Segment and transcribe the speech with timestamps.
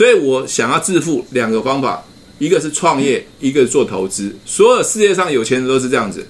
[0.00, 2.02] 所以我想要致富两个方法，
[2.38, 4.34] 一个是创业，一个是做投资。
[4.46, 6.26] 所有世界上有钱人都是这样子。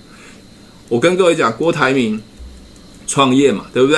[0.89, 2.21] 我跟各位讲，郭台铭
[3.07, 3.97] 创业嘛，对不对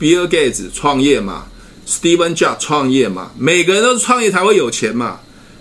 [0.00, 1.46] ？Bill Gates 创业嘛
[1.86, 5.20] ，Steven Jobs 创业嘛，每个人都是创业才会有钱嘛。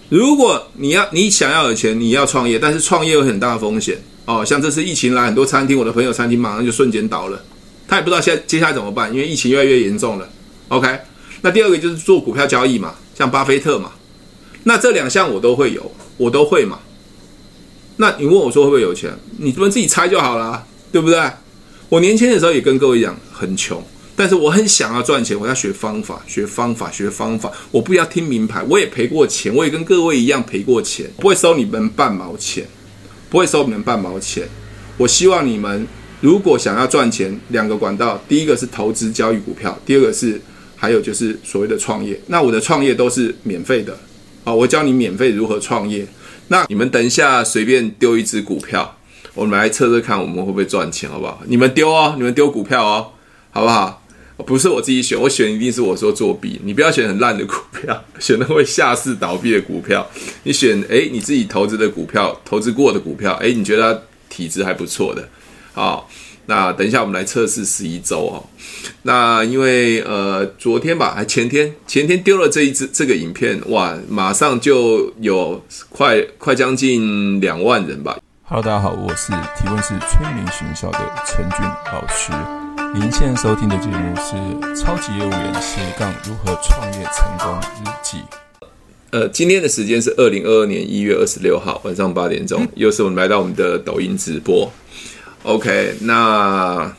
[0.09, 4.43] 如果你要你想要有钱，你要创业，但是创业有很大的风险哦。
[4.43, 7.39] 像这次疫情来，很多餐厅，我的朋友餐厅马上就瞬间倒了，
[7.87, 10.27] 他也不知道现在接下来怎么办，因为疫情越来越严重了。
[10.69, 10.97] OK，
[11.43, 12.95] 那第二个就是做股票交易嘛。
[13.17, 13.93] 像巴菲特嘛，
[14.63, 16.79] 那这两项我都会有，我都会嘛。
[17.95, 19.17] 那你问我说会不会有钱？
[19.37, 21.31] 你们自己猜就好了，对不对？
[21.87, 23.81] 我年轻的时候也跟各位讲很穷，
[24.17, 27.49] 但是我很想要赚钱，我要学方法，学方法，学方法。
[27.71, 32.67] 我不要听名牌，我也赔过钱，我也跟各位一样赔过钱，不会收你们半毛钱，
[33.29, 34.45] 不会收你们半毛钱。
[34.97, 35.87] 我希望你们
[36.19, 40.41] 如果想要赚钱，两个管道，第一个是投资交易股票，第二个是。
[40.75, 43.97] 还有就是所谓的创业，那我的创业都是免费的，
[44.43, 46.05] 啊，我教你免费如何创业。
[46.49, 48.97] 那你们等一下随便丢一只股票，
[49.33, 51.41] 我们来测测看我们会不会赚钱，好不好？
[51.47, 53.11] 你们丢哦，你们丢股票哦，
[53.51, 54.03] 好不好？
[54.45, 56.59] 不是我自己选，我选一定是我说作弊。
[56.63, 60.05] 你不要选很烂的股票， 选那会下市倒闭的股票。
[60.43, 65.27] 你选诶，你自己投资的股票，投资过的股票，诶，你觉得体质还不错的，
[65.73, 66.09] 好。
[66.47, 68.43] 那等一下，我们来测试十一周哦。
[69.03, 78.17] 那因为呃，昨天吧，还前天，前天丢了这一支这个影片，哇，马上就有快快将近两万人吧。
[78.43, 81.59] Hello，大家好，我是提问是催眠学校的陈俊
[81.91, 82.31] 老师。
[82.93, 84.35] 您现在收听的节目是
[84.79, 88.17] 《超级业务员斜杠如何创业成功日记》。
[89.09, 94.71] 呃，今天的时间是二零二二年一月二十六号晚上八点钟，又是我们来到我们的抖音直播。
[95.45, 96.91] OK，那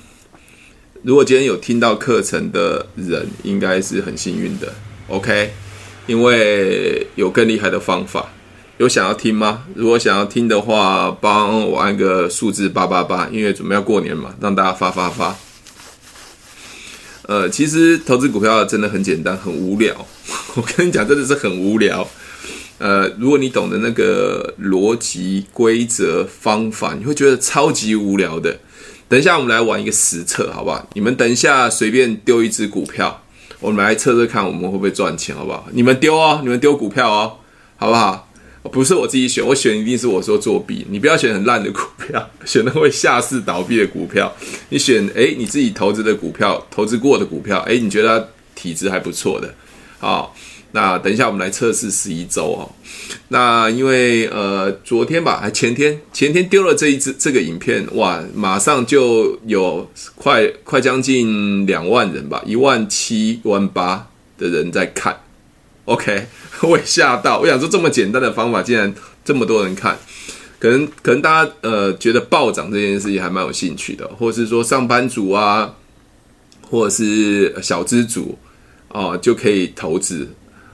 [1.02, 4.72] 如果今天有听到课程的人，应该是很幸运的。
[5.08, 5.50] OK，
[6.06, 8.28] 因为有更厉害的方法，
[8.78, 9.64] 有想要听吗？
[9.75, 15.37] 如果想要听的话，帮我按个数字八八八，因为准备要过年嘛，让大家发发发。
[17.22, 20.06] 呃，其实投资股票真的很简单，很无聊。
[20.54, 22.09] 我跟你讲，真的是很无聊。
[22.78, 28.59] 呃，如果你懂得那个逻辑、规则、方法，你会觉得超级无聊的。
[29.09, 30.87] 等一下，我们来玩一个实测，好不好？
[30.94, 33.22] 你们等一下随便丢一只股票，
[33.60, 35.66] 我们来测测看，我们会不会赚钱，好不好？
[35.72, 37.38] 你们丢哦，你们丢股票哦，
[37.76, 38.28] 好不好？
[38.72, 40.84] 不是我自己选，我选一定是我说作弊。
[40.91, 44.31] 你不要选很烂的股票，选那会下市倒闭的股票。
[44.69, 49.54] 你选诶，你自己投资的股票，投资过的股票，诶，你觉得体质还不错的，
[49.98, 50.34] 好。
[50.72, 52.71] 那等一下，我们来测试十一周哦。
[53.28, 65.19] 那因为呃，昨天吧，还前天，前天丢了这一支这个影片，哇，马上就有快快将近两万人吧，一万七、一万八的人在看。
[65.87, 66.26] OK，
[66.62, 68.93] 我也吓到，我想说这么简单的方法，竟然
[69.25, 69.97] 这么多人看，
[70.59, 75.75] 可能可能大家呃觉得暴涨这件事情还蛮有兴趣的，或者是说上班族啊，
[76.69, 78.37] 或者是小资族
[78.88, 80.28] 哦，就可以投资。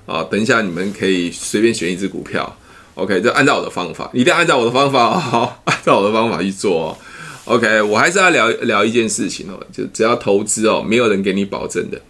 [0.06, 2.56] 啊，等一下，你们可以随便选一只股票
[2.94, 6.98] ，OK，就按照我的方法，一定要按照我的方法，好， 按照我的方法去做哦
[7.44, 12.00] ，OK，我还是要聊聊一件事情哦，就只要投资哦，没有人给你保证的，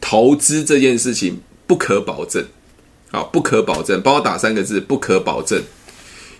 [0.00, 2.44] 投资这件事情不可保证，
[3.10, 5.60] 好，不可保证，帮我打三个字，不可保证，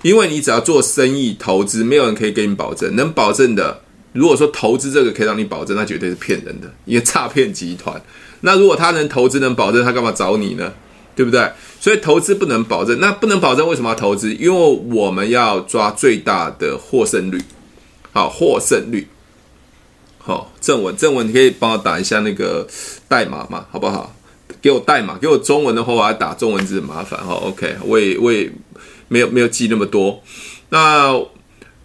[0.02, 3.80] 因为你只要做生意投资，没有人可以给你保证，能保证的，
[4.12, 8.00] 如果说投资这个可以让你保证，那绝对是骗人的，一个诈骗集团，
[8.42, 10.72] 那如果他能投资能保证，他干嘛找你呢？
[11.14, 11.50] 对不对？
[11.80, 14.32] 所以投资不能保证，那不能保证为什么要投资？
[14.34, 17.40] 因为我们要抓最大的获胜率。
[18.12, 19.08] 好，获胜率。
[20.18, 22.66] 好，正文，正文，你可以帮我打一下那个
[23.08, 23.66] 代码吗？
[23.70, 24.14] 好不好？
[24.60, 27.34] 给我代码，给我中文的话，我要打中文字麻烦哈。
[27.34, 28.48] OK，我也我也
[29.08, 30.22] 没有没有记那么多。
[30.68, 31.12] 那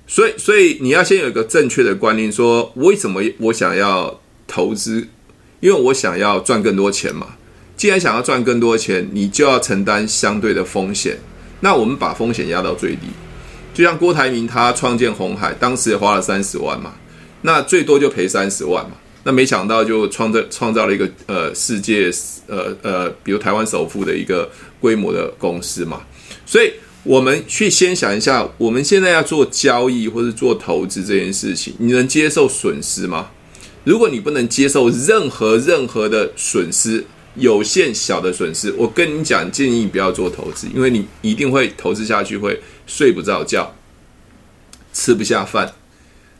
[0.05, 5.07] 所以所以你要先有一个正确的观念，说为什么我想要投资？
[5.59, 7.35] 因为我想要赚更多钱嘛。
[7.77, 11.15] 既然想要赚更多钱，你就要承担相对的风险。
[11.59, 13.07] 那我们把风险压到最低，
[13.73, 16.93] 就像郭台铭他创建鸿海，当时也花了三十万嘛，
[17.43, 18.91] 那最多就赔三十万嘛。
[19.23, 22.09] 那没想到就创造创造了一个呃世界
[22.47, 24.49] 呃呃，比如台湾首富的一个
[24.79, 26.01] 规模的公司嘛。
[26.45, 26.71] 所以
[27.03, 33.29] 我们去先想一下，我们现在要做交易或是做投资这件事情，你能接受损失吗？
[33.83, 37.03] 如果你不能接受任何任何的损失，
[37.37, 43.73] 有限小的损失，我跟你讲，建议不要做投资，因为你一定会投资下去会睡不着觉，
[44.91, 45.73] 吃不下饭，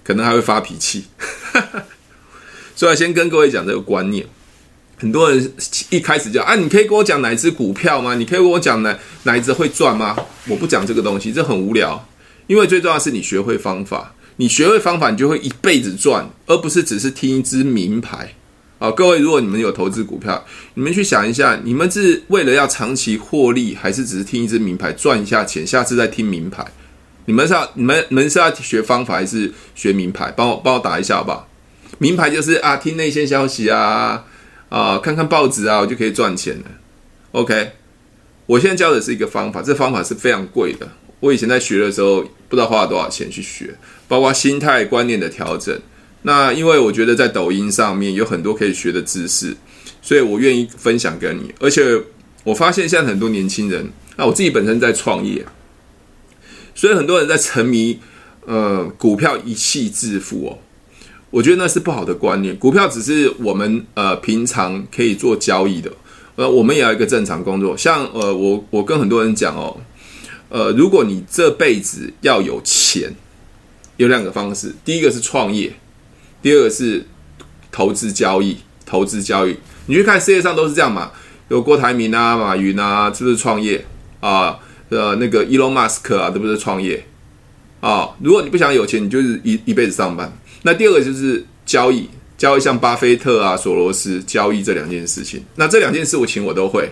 [0.03, 1.05] 可能还会发脾气。
[2.75, 4.27] 所以，先跟各位讲这个观念
[4.97, 5.53] 很多人
[5.89, 8.15] 一开始就啊，你可以跟我讲哪一支股票吗？
[8.15, 10.15] 你可以跟我讲哪哪一只会赚吗？
[10.47, 12.07] 我不讲这个东西，这很无聊。
[12.47, 18.35] 因为最重要是你学会方法，你学会方法，你就会一辈子赚，而不是只是听一支名牌。
[18.79, 20.45] 啊，各位，如果你们有投资股票，
[20.75, 26.65] 你们去想一下，你们是为了要长期获利，还是只是听一支名牌赚一下钱，下次再听名牌？
[27.25, 30.31] 你们是要你们你们是要学方法，还是学名牌？
[30.37, 31.49] 帮我帮我打一下好不好？
[31.97, 34.25] 名牌就是啊，听内线消息啊。
[34.69, 36.65] 啊，看看报纸啊，我就可以赚钱了。
[37.31, 37.71] OK，
[38.45, 40.87] 我现在教的是一个方法，这方法是非常贵的。
[41.21, 43.73] 我以前在学的时候，不知道花了多少钱去学，
[44.07, 45.73] 包括心态观念的调整。
[46.27, 49.55] 那因为我觉得在抖音上面有很多可以学的知识，
[50.01, 51.53] 所以我愿意分享给你。
[51.61, 51.81] 而且
[52.43, 55.45] 我发现现在很多年轻人，那我自己本身在创业，
[56.75, 57.97] 所以很多人在沉迷
[58.45, 60.59] 呃股票一夕致富哦。
[61.29, 62.53] 我觉得那是不好的观念。
[62.57, 65.89] 股票只是我们呃平常可以做交易的，
[66.35, 67.77] 呃，我们也要一个正常工作。
[67.77, 69.79] 像呃，我我跟很多人讲哦，
[70.49, 73.13] 呃，如果你这辈子要有钱，
[73.95, 75.73] 有两个方式，第一个是创业，
[76.47, 77.03] 第二个是
[77.69, 78.55] 投资交易。
[78.85, 79.53] 投资交易，
[79.87, 81.11] 你去看世界上都是这样嘛？
[81.49, 83.85] 有郭台铭啊、马云啊，是不是创业
[84.21, 84.57] 啊？
[84.87, 87.05] 呃，那个伊隆马斯克啊，都不是创业
[87.81, 88.07] 啊？
[88.23, 90.31] 如果你不想有钱，你就是一一辈子上班。
[90.61, 95.43] 那第二个就是交易，交易像巴菲特啊、索罗斯交易这两件事情。
[95.55, 96.89] 那这两件事我请我都会。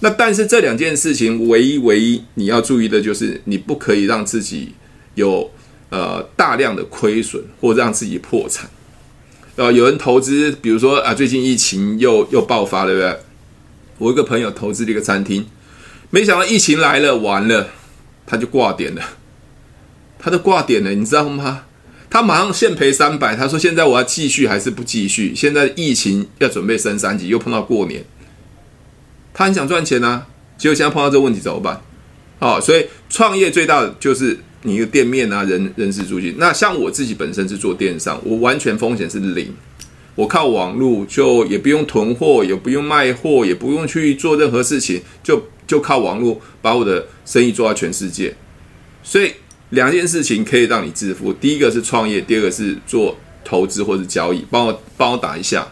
[0.00, 4.74] 那但是这两件事情唯一唯一你要注意的就是，你不可以让自己
[5.14, 5.48] 有
[5.90, 8.68] 呃大量的亏损或让自己破产。
[9.56, 13.20] 呃，有人投资，比如说啊，最近疫情又又爆发了，对不对？
[13.98, 15.46] 我一个朋友投资了一个餐厅，
[16.10, 17.70] 没想到疫情来了，完了，
[18.26, 19.02] 他就挂点了，
[20.18, 21.62] 他都挂点了，你知道吗？
[22.10, 25.34] 他马上现赔三百，他说：“现在我要继续还是不继续？
[25.34, 28.04] 现在疫情要准备升三级，又碰到过年，
[29.34, 30.26] 他很想赚钱啊，
[30.56, 31.80] 结果现在碰到这个问题怎么办？
[32.38, 36.34] 哦，所以创业最大的就是你一个店面啊，人人事租金。
[36.38, 39.52] 那像我自己本身是做电商，我完全风险是零，
[40.14, 48.34] 我靠网络就也不用囤货，也不用卖货，也不用去做任何事情，就就靠网络把我的生意做到全世界，
[49.02, 49.32] 所以。”
[49.70, 54.46] 两件事情可以让你致富，第一个是创业，第二个是做投资或者交易。
[54.48, 55.66] 帮我帮我打一下，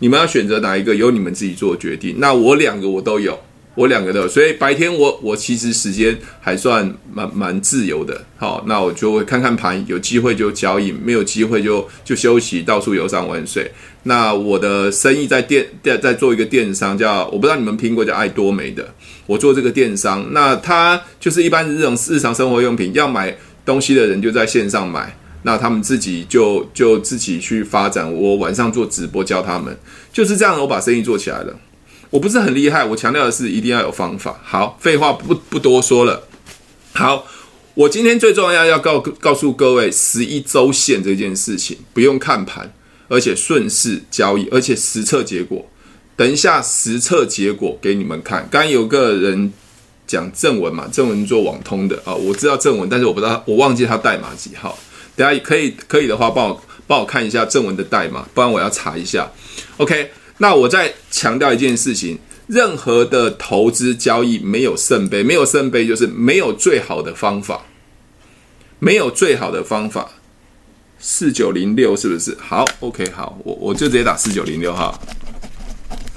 [0.00, 2.16] 你们要选择哪一个，由你们自己做决定。
[2.18, 3.38] 那我两个我都有，
[3.76, 8.20] 我两个都有，所以白天我我其实时间还算蛮蛮自由的。
[8.38, 13.70] 好，那我就会看看盘，有机会就交易，没有机会就就休息，到处游山玩水。
[14.04, 18.88] 那我的生意在电在在做一个电商，叫我不知道你们听过叫爱多美的。
[19.26, 28.10] 我做这个电商，那他就是一般这种日常生活用品，要买东西的人就在线上买，那他们自己就就自己去发展。
[28.10, 29.76] 我晚上做直播教他们，
[30.12, 31.54] 就是这样，我把生意做起来了。
[32.10, 34.38] 我不是很厉害，我强调的是一定要有方法。
[34.44, 36.28] 好，废话不不多说了。
[36.92, 37.26] 好，
[37.74, 42.72] 我今天最重要要告告诉各位十一周线这件事情，不用看盘，
[43.08, 45.68] 而且顺势交易，而且实测结果。
[46.16, 48.48] 等一下，实测结果给你们看。
[48.50, 49.52] 刚有个人
[50.06, 54.78] 讲正文嘛，正文做网通的啊、我知道正文，但是我不知道，我忘记他代码几号。
[55.14, 59.30] 等下可以可以的话，帮我帮我看一下正文的代码，不然我要查一下。
[59.76, 67.66] OK，那我再强调一件事情：任何的投资交易没有圣杯，没有圣杯就是没有最好的方法，
[68.78, 70.10] 没有最好的方法。
[70.98, 72.36] 四九零六是不是？
[72.40, 74.98] 好，OK，好，我我就直接打四九零六哈。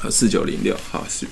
[0.10, 1.26] 四九零六，好，是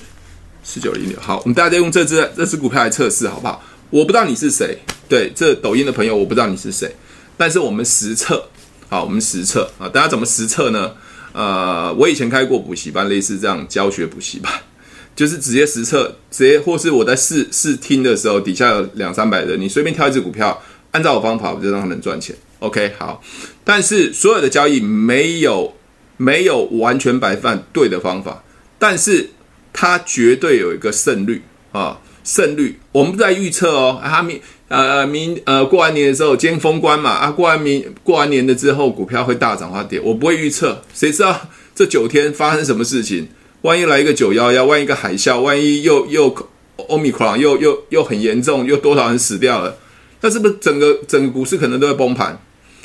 [0.62, 3.62] 四九零六，好，我们大家用这只这只股票来测试，好不好？
[3.88, 6.94] 我不知道你是谁，对，这抖音的朋友，我不知道你是谁，
[7.38, 8.50] 但是我们实测，
[8.90, 10.92] 好，我们实测啊，大家怎么实测呢？
[11.32, 14.52] 呃，我以前开过补习班，类似这样教学补习班，
[15.14, 22.34] 就是直接实测，直接或是我在试试听的时候，底下有两三百人，你随便挑一只股票，按照我方法，我就让他们赚钱。
[22.60, 23.22] OK，好，
[23.62, 25.74] 但是所有的交易没有
[26.16, 28.42] 没有完全百分对的方法。
[28.80, 29.30] 但是
[29.72, 31.42] 它绝对有一个胜率
[31.72, 34.00] 啊，胜率我们在预测哦。
[34.02, 40.82] 啊，明呃明呃过完年的时候，今天封关嘛啊，过完明过完年的之后，股票会大涨或跌，我不会预测。
[40.94, 43.28] 谁知道这九天发生什么事情？
[43.62, 46.32] 万一来一个九幺幺，万一一个海啸，万一又又
[46.76, 49.76] Omicron 又又又很严重，又多少人死掉了？
[50.20, 52.40] 那是不是整个整个股市可能都会崩盘？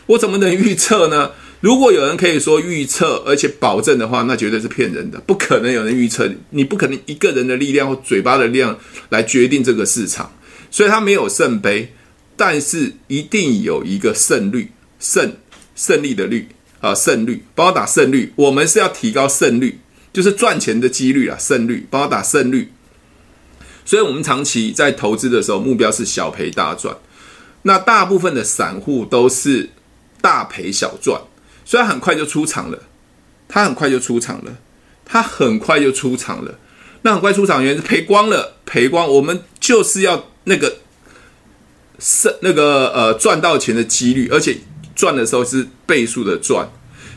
[0.07, 1.31] 我怎么能预测呢？
[1.61, 6.29] 如果有人可以说预测而且保证的话，那绝对是骗人的，不可能有人预测。
[6.49, 8.77] 你不可能一个人的力量或嘴巴的力量
[9.09, 10.29] 来决定这个市场，
[10.73, 11.93] 所以它没有圣杯，
[12.35, 15.35] 但是一定有一个胜率，胜
[15.75, 16.47] 胜利的率
[16.81, 18.33] 啊，胜率，帮我打胜率。
[18.35, 19.79] 我们是要提高胜率，
[20.11, 22.71] 就是赚钱的几率啊，胜率，帮我打胜率。
[23.85, 26.97] 所以，我们长期在投资的时候，目标是小赔大赚。
[27.61, 29.69] 那大部分的散户都是
[30.21, 31.21] 大赔小赚，
[31.63, 32.81] 虽然很快就出场了，
[33.47, 34.57] 他很快就出场了，
[35.05, 36.57] 他很快就出场了。
[37.03, 39.07] 那很快出场原因是赔光了，赔光。
[39.07, 40.77] 我们就是要那个
[41.99, 44.57] 是那个呃赚到钱的几率，而且
[44.95, 46.67] 赚的时候是倍数的赚。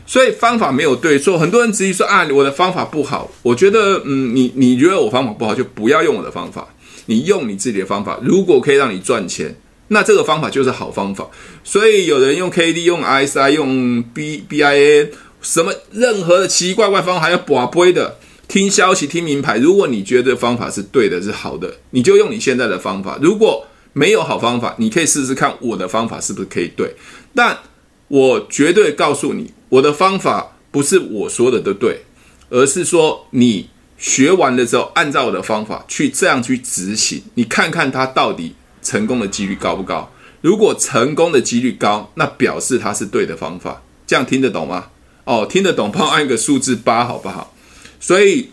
[0.05, 3.29] 所以方法没有对错，很多人质疑说啊，我的方法不好。
[3.43, 6.69] 我觉得，嗯，你你觉得我方法不好，就不要用我的方法，
[7.07, 8.17] 你用你自己的方法。
[8.23, 9.53] 如果可以让你赚钱，
[9.89, 11.27] 那这个方法就是好方法。
[11.65, 15.09] 所以有人用 KD、用 RSI、用 B BIA，
[15.41, 19.57] 什么任何的奇奇怪怪方法，还要跋杯的，听消息、听名牌。
[19.57, 23.17] 如果你觉得方法是对的、是好的，你就用你现在的方法。
[23.21, 26.95] 如果没有好方法，你可以试试看我的方法是不是可以对。
[27.35, 27.57] 但
[28.07, 29.51] 我绝对告诉你。
[29.69, 32.01] 我的方法不是我说的都对，
[32.49, 40.09] 而是说你学完了之后，按照我的方法去这样去执行，你看看它到底成功的几率高不高？
[40.39, 43.83] 如果成功的几率高，那表示它是对的方法。
[44.05, 44.85] 这样听得懂吗？
[45.25, 47.53] 哦，听得懂，帮我按个数字八，好不好？
[48.07, 48.49] 所以，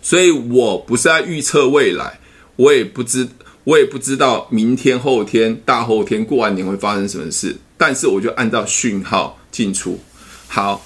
[0.00, 2.18] 所以我不是在预测未来，
[2.56, 3.28] 我也不知，
[3.64, 10.00] 我也不知道明天、后天、大后天过完年会发生什么事，但是我就按照讯号进出。
[10.48, 10.82] 好，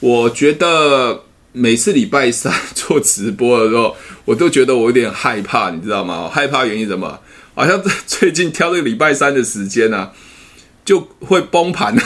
[0.00, 6.28] 我觉得每次礼拜三 做直播的时候，我都觉得我有点害怕，你知道吗？
[6.28, 7.20] 害怕原因什么？
[7.54, 10.12] 好像最近挑这个礼拜三的时间呢、啊，
[10.84, 11.96] 就会崩盘。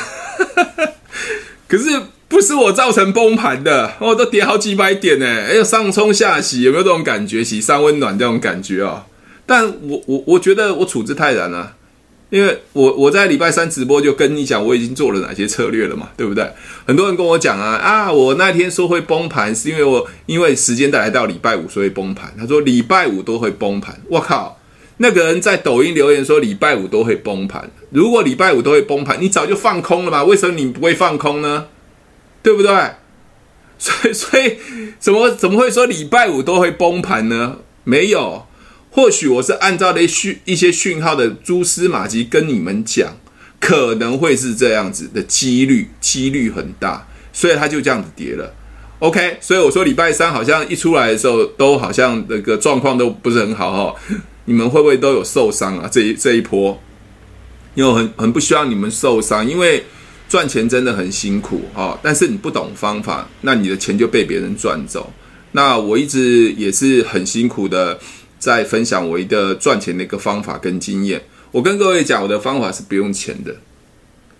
[1.66, 1.98] 可是
[2.38, 5.26] 不是我造成崩盘的，我都跌好几百点呢。
[5.26, 7.42] 哎呦，上冲下洗，有没有这种感觉？
[7.42, 9.07] 洗三温暖这种感觉啊？
[9.45, 11.75] 但我我我觉得我处之泰然啊。
[12.30, 16.49] 因为我我在礼拜三直播就跟你讲我已经做了哪些策略了嘛，对不对？
[16.87, 22.33] 很多人跟我讲啊啊，我那天说会崩盘是因为我因为时间带来到礼拜五所以崩盘。
[22.38, 24.61] 他说礼拜五都会崩盘，我靠！
[24.99, 27.68] 那个人在抖音留言说礼拜五都会崩盘。
[27.90, 30.23] 如果礼拜五都会崩盘，你早就放空了吧？
[30.23, 31.64] 为什么你不会放空呢？
[32.48, 32.72] 对不对？
[33.78, 34.56] 所以所以
[34.98, 37.58] 怎么怎么会说礼拜五都会崩盘呢？
[37.84, 38.46] 没有。
[38.90, 43.18] 或许我是按照了一讯一些讯号的蛛丝马迹跟你们讲，
[43.60, 48.54] 可能会是这样子的几率，几率很大，所以它就这样子跌了。
[49.00, 53.94] OK，所以我说礼拜三好像一出来的时候，都好像那个状况都不是很好哈。
[54.46, 55.86] 你们会不会都有受伤啊？
[55.92, 56.80] 这一这一波，
[57.74, 59.84] 因为很很不希望你们受伤，因为
[60.28, 61.99] 赚钱真的很辛苦哈。
[62.02, 65.12] 但是你不懂方法，那你的钱就被别人赚走。
[65.52, 67.99] 那我一直也是很辛苦的。
[68.40, 71.20] 在分享我一个赚钱的一个方法跟经验。
[71.50, 73.56] 我跟各位讲，我的方法是不用钱的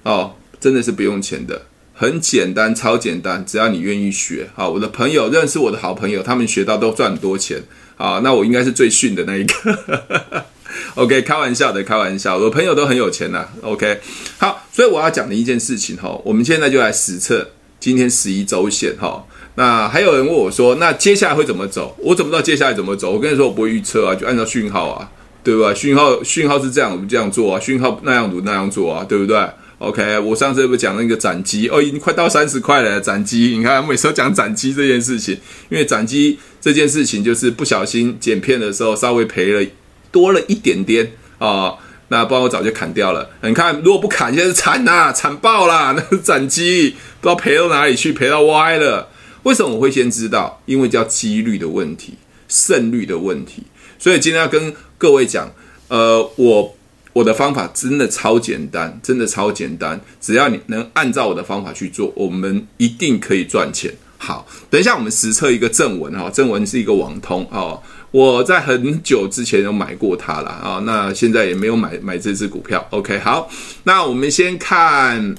[0.05, 4.49] 哦，真的是不用钱的，很简单，超简单，只要你愿意学。
[4.55, 7.61] 好，我的朋友认识我的好朋友，他们学到都赚很多钱。
[7.97, 10.47] 啊，那我应该是最逊的那一个。
[10.95, 13.47] OK，开玩笑的，开玩笑，我朋友都很有钱呐。
[13.63, 14.01] OK，
[14.39, 19.25] 好，所以我要讲的一件事情哈，我们现在就来实测今天十一周线哈。
[19.55, 23.11] 那还有人问我说：“那接下来会怎么走？”我怎么知道接下来怎么走？
[23.11, 25.11] 我跟你说，我不会预测啊，就按照讯号啊，
[25.43, 25.75] 对吧？
[25.75, 29.37] 讯号讯号是这样，我们这样做啊；讯号那样读那样做啊，对不对
[29.79, 33.57] ？OK，我上次不讲那个斩鸡哦，已经快到三十块了，斩鸡。
[33.57, 35.37] 你看，我每次都讲斩鸡这件事情，
[35.69, 39.69] 因为斩鸡这件事情就是不小心剪片的时候稍微赔了
[40.11, 43.29] 多了一点点啊、哦，那不然我早就砍掉了。
[43.43, 49.09] 你看，如果不砍，现在是惨呐，惨爆啦，那 是斩鸡，不知道赔到哪里去，赔到歪了。
[49.45, 50.61] 为什么我会先知道？
[50.67, 52.15] 因为叫几率的问题、
[52.49, 53.63] 胜率的问题。
[53.99, 55.51] 所以今天要跟各位讲，
[55.89, 56.77] 呃，我
[57.13, 60.01] 我的方法真的超简单，真的超简单。
[60.21, 63.95] 只要你能按照我的方法去做，我们一定可以赚钱。
[64.19, 67.81] 好，等一下我们实测一个正文哈，正文是一个网通哦。
[68.11, 72.87] 我在很久之前有买过它了啊，那现在也没有买买这只股票。
[72.91, 73.51] OK，好，
[73.85, 75.35] 那我们先看，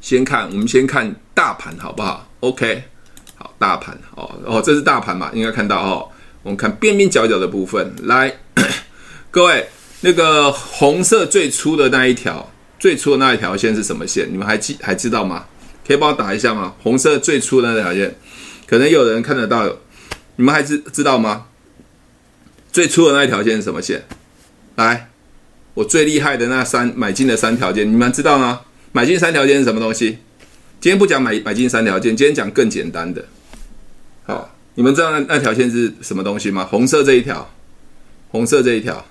[0.00, 2.82] 先看，我们先看大盘好不好？OK
[3.36, 3.54] 好。
[3.58, 5.30] 大盘哦哦，这是大盘嘛？
[5.32, 6.08] 应该看到哦。
[6.42, 8.34] 我们看边边角角的部分，来，
[9.30, 9.64] 各位，
[10.00, 12.50] 那个红色最粗的那一条，
[12.80, 14.28] 最粗的那一条线是什么线？
[14.28, 15.44] 你们还记还知道吗？
[15.86, 16.74] 可以帮我打一下吗？
[16.82, 18.12] 红色最粗的那条线，
[18.66, 19.64] 可能有人看得到，
[20.34, 21.46] 你们还知知道吗？
[22.72, 24.02] 最粗的那一条线是什么线？
[24.76, 25.10] 来，
[25.74, 28.62] 我最厉害的那三买进的三条线，你们知道吗？
[28.92, 30.18] 买进三条线是什么东西？
[30.80, 33.26] 今天不讲买买进三条线，今天讲更简单的。
[34.24, 36.64] 好，你们知道那那条线是什么东西吗？
[36.64, 37.54] 红色这一条，
[38.30, 39.06] 红色这一条，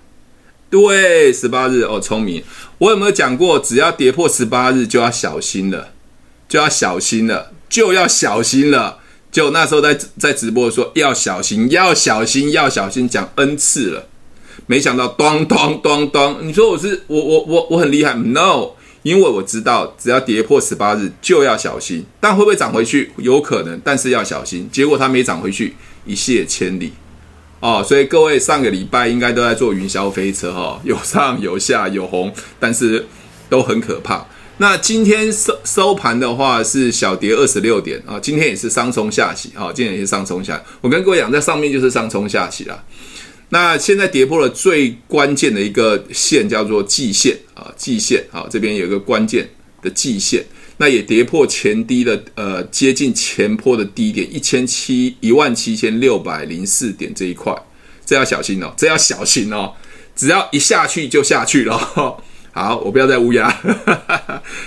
[0.71, 2.43] 对，十八日哦，聪明。
[2.79, 5.93] 我有没有讲过，只要跌破十八日就要小心了，
[6.49, 9.00] 就要小心了，就要小心了。
[9.31, 14.07] 就那时候在在直播说要小心，要小心，要小心，讲 N 次了，
[14.67, 18.71] 没想到咚咚咚咚，你说我是我我我我很厉害？No，
[19.03, 23.11] 因为我知道只要跌破十八日就要小心，但会不会涨回去？
[23.17, 24.69] 有可能，但是要小心。
[24.69, 26.91] 结果它没涨回去，一泻千里
[27.61, 27.81] 哦。
[27.87, 33.07] 所以各位上个礼拜应该都在坐云霄飞车哈、哦，有上有下有红，但是
[33.49, 34.25] 都很可怕。
[34.61, 40.63] 那今天收收盘的话是小跌二十六点啊，今天也是上冲下洗啊，今天也是上冲下。
[40.81, 42.83] 我跟各位讲，在上面就是上冲下洗啦。
[43.49, 49.49] 那现在跌破了最关键的一个线，叫做季线啊，季线啊，这边有一个关键
[49.81, 50.45] 的季线，
[50.77, 57.51] 那也跌破前低的呃，接近前波的低点一千七一万七千六百零四点这一块，
[58.05, 59.73] 这要小心哦，这要小心哦，
[60.15, 62.21] 只要一下去就下去了。
[62.53, 63.49] 好，我不要再乌鸦，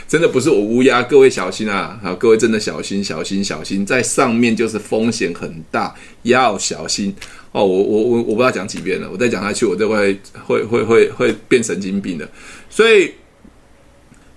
[0.07, 1.99] 真的不是我乌鸦，各位小心啊！
[2.03, 7.15] 好，各位真的小心，小心，小心，在上面就是风险很大，要小心
[7.53, 7.65] 哦！
[7.65, 12.29] 我我我我不知道讲几遍了，我再讲下去，我就会会会会会变神经病的。
[12.71, 13.11] 所以，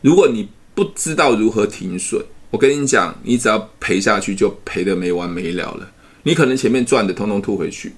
[0.02, 5.92] 如果你不知道如何停损，我跟你讲，你只要赔下去就赔得没完没了了。
[6.24, 7.92] 你可能前面赚的通通吐回去，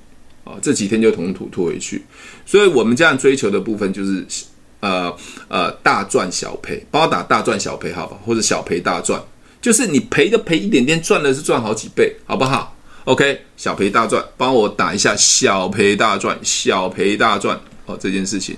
[0.44, 2.04] 啊，这几天就统统吐回去。
[2.46, 4.26] 所以我们这样追求的部分就是。
[4.82, 5.14] 呃
[5.50, 8.18] 呃，大赚小赔，帮我打大赚小赔，好吧？
[8.26, 9.22] 或者小赔大赚，
[9.62, 18.56] 就是你赔的赔一点点，赚的是赚好几倍，好不好？OK，小赔大赚，帮我打一下小赔大赚，小赔大赚哦，这件事情，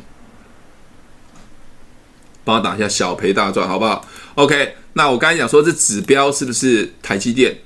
[2.43, 7.57] 帮我打一下小赔大赚，好不好？OK，那我刚才讲说这指标是不是台积电？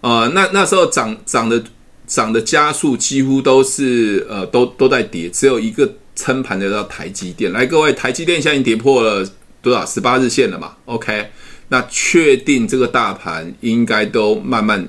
[0.00, 1.62] 呃，那那时候涨涨的
[2.06, 5.92] 涨的加速几乎都是呃都都在跌，只有一个。
[6.14, 9.26] 撑盘的到台积电，来各位，台积电现在已经跌破了
[9.60, 9.84] 多少？
[9.86, 11.30] 十八日线了嘛？OK，
[11.68, 14.88] 那确定这个大盘应该都慢慢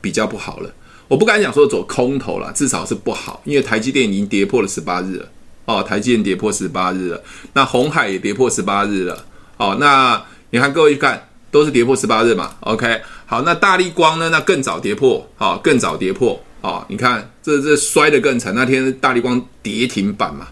[0.00, 0.70] 比较不好了。
[1.06, 5.28] 我不敢讲说走空头了，至少是不好，因为台积电已经跌破了十八日了。
[5.66, 9.24] 哦，台积电跌破十八日了，那红海也跌破十八日了。
[9.56, 14.28] 哦，那你看各位去看，都是跌破十八日嘛？OK，好，那大力光呢？
[14.30, 16.42] 那更早跌破，好，更早跌破。
[16.60, 20.48] 哦，你看这这摔得更惨，那天大力光跌停板嘛。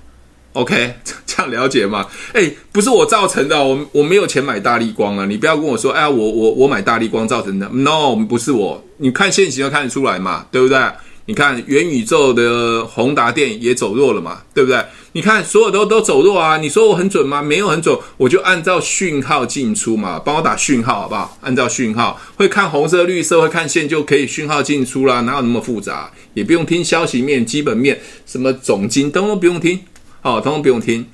[0.53, 0.95] OK，
[1.27, 2.07] 这样了解吗？
[2.35, 5.25] 诶，不是我造成的，我我没有钱买大立光啊！
[5.27, 8.85] 你不要跟我说，哎呀，我我我买大立光造成的，No，不是我。
[8.99, 10.79] 你看线型就看得出来嘛，对不对？
[11.25, 14.85] 你看元宇宙的宏达电也走弱了嘛，对不对？
[15.13, 16.57] 你看所有都都走弱啊！
[16.59, 17.41] 你说我很准吗？
[17.41, 21.39] 没有很准，我就按照讯号进出嘛，帮我打讯号好不好？
[21.41, 26.11] 按照讯号，会看红色、绿色，会看线就可以讯号进出啦，哪有那么复杂？
[26.35, 29.79] 也不用听消息面、基本面，什么总经都都不用听。
[30.23, 31.05] 好，通通不用听，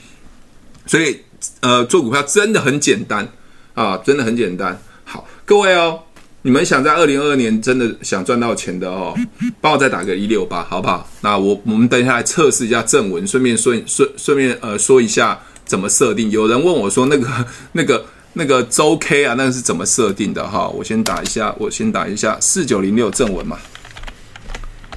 [0.86, 1.18] 所以
[1.60, 3.26] 呃，做股票真的很简单
[3.72, 4.78] 啊，真的很简单。
[5.02, 5.98] 好，各位哦，
[6.42, 9.14] 你们想在二零二二年真的想赚到钱的哦，
[9.62, 11.08] 帮我再打个一六八，好不好？
[11.22, 16.30] 那我我们等一下来测试一下正文，顺便顺顺顺便呃说一下怎么设定。
[16.30, 17.26] 有人问我说那个
[17.72, 20.68] 那个那个周 K 啊，那个是怎么设定的哈？
[20.68, 23.56] 我先打一下，我先打一下四九零六正文嘛。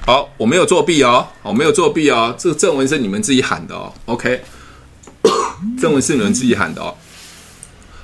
[0.04, 4.42] 好，我没有作弊哦，我没有作弊哦，这个正文是你们自己喊的哦，OK，
[5.80, 6.92] 正文是你们自己喊的哦。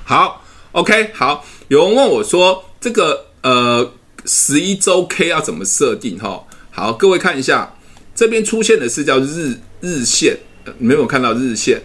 [0.05, 3.91] 好，OK，好，有人问我说这个呃
[4.23, 6.41] 十一周 K 要怎么设定哈？
[6.71, 7.75] 好，各位看一下，
[8.15, 10.37] 这边出现的是叫日日线，
[10.77, 11.81] 你们有没有看到日线？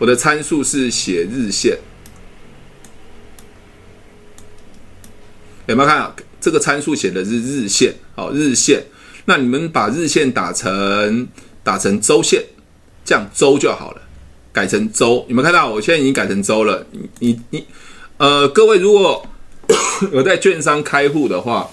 [0.00, 1.78] 我的参数是写日线，
[5.66, 7.94] 有没有看到这个参数写的是日线？
[8.16, 8.84] 好，日线。
[9.26, 11.26] 那你们把日线打成
[11.62, 12.44] 打成周线，
[13.04, 14.02] 这样周就好了，
[14.52, 15.24] 改成周。
[15.28, 16.86] 你们看到我现在已经改成周了。
[17.20, 17.64] 你你，
[18.18, 19.26] 呃，各位如果
[20.12, 21.70] 有在券商开户的话，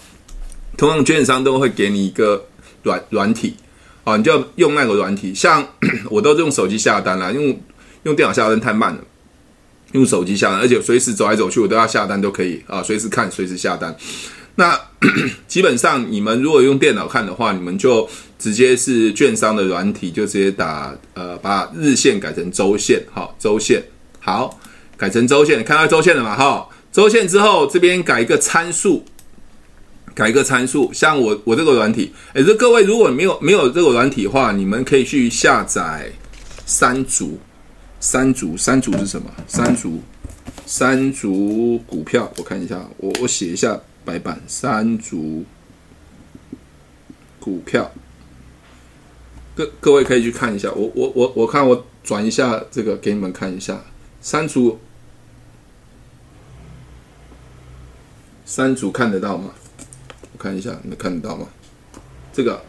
[0.78, 2.46] 通常券商都会给你一个
[2.84, 3.58] 软软体，
[4.06, 5.36] 啊，你就要用那个软体。
[5.36, 5.68] 像
[6.10, 7.60] 我都是用手机下单啦，用
[8.04, 9.00] 用电脑下单太慢了，
[9.92, 13.94] 用手机下单，而且随时走来走去我都要下单都可以啊，随时看，随时下单。
[14.56, 14.80] 那
[15.48, 23.82] 基本上，你们如果用电脑看的话，你们就直接是券商的软体，就直接打呃，把日线改成周线，好，周线，
[24.20, 24.60] 好，
[24.98, 26.36] 改成周线，看到周线了嘛？
[26.36, 29.04] 哈，周线之后这边改一个参数，
[30.14, 36.12] 改一个参数，像我我这个软体，哎，这各位如果没有没有这个软体的话，你们可以去下载
[36.66, 37.40] 三足，
[38.00, 39.32] 三足，三足是什么？
[39.48, 40.00] 三足，
[40.66, 43.80] 三足股票，我看一下，我我写一下。
[44.04, 45.46] 白板三足
[47.40, 47.92] 股票，
[49.56, 50.72] 各各位可以去看一下。
[50.72, 53.82] 我我我我看我转一下这个给你们看一下。
[54.22, 54.80] 三足，
[58.46, 59.52] 三足看得到吗？
[60.34, 61.48] 我看一下，你们看得到吗？
[62.32, 62.62] 这个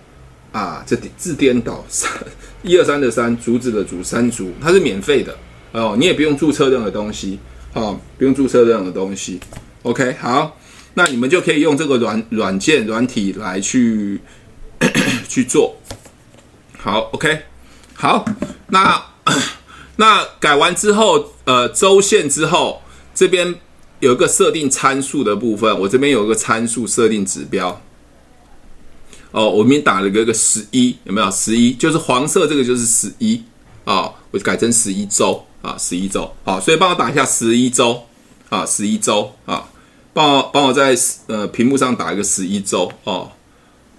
[0.50, 2.10] 啊，这字颠倒，三
[2.62, 5.36] 一二三的三，竹子的竹，山竹，它是免费的
[5.72, 7.38] 哦，你也不用注册任何东西，
[7.74, 9.38] 哦，不用注册任何东西。
[9.82, 10.56] OK，好，
[10.94, 14.20] 那你们就可以用这个软软件软体来去
[15.28, 15.76] 去做。
[16.78, 17.42] 好，OK，
[17.94, 18.24] 好，
[18.68, 19.02] 那
[19.96, 22.82] 那改完之后，呃，周线之后，
[23.14, 23.54] 这边
[24.00, 27.80] 有一个设定参数的部分，我这边有一个参数设定指标。
[29.30, 31.30] 哦，我们打了个个十一，有没有？
[31.30, 33.42] 十一就是黄色，这个就是十一
[33.84, 36.30] 啊，我改成十一周啊，十一周。
[36.44, 38.04] 好，所以帮我打一下十一周
[38.50, 39.66] 啊，十一周啊，
[40.12, 40.96] 帮我帮我在
[41.26, 43.30] 呃屏幕上打一个十一周哦。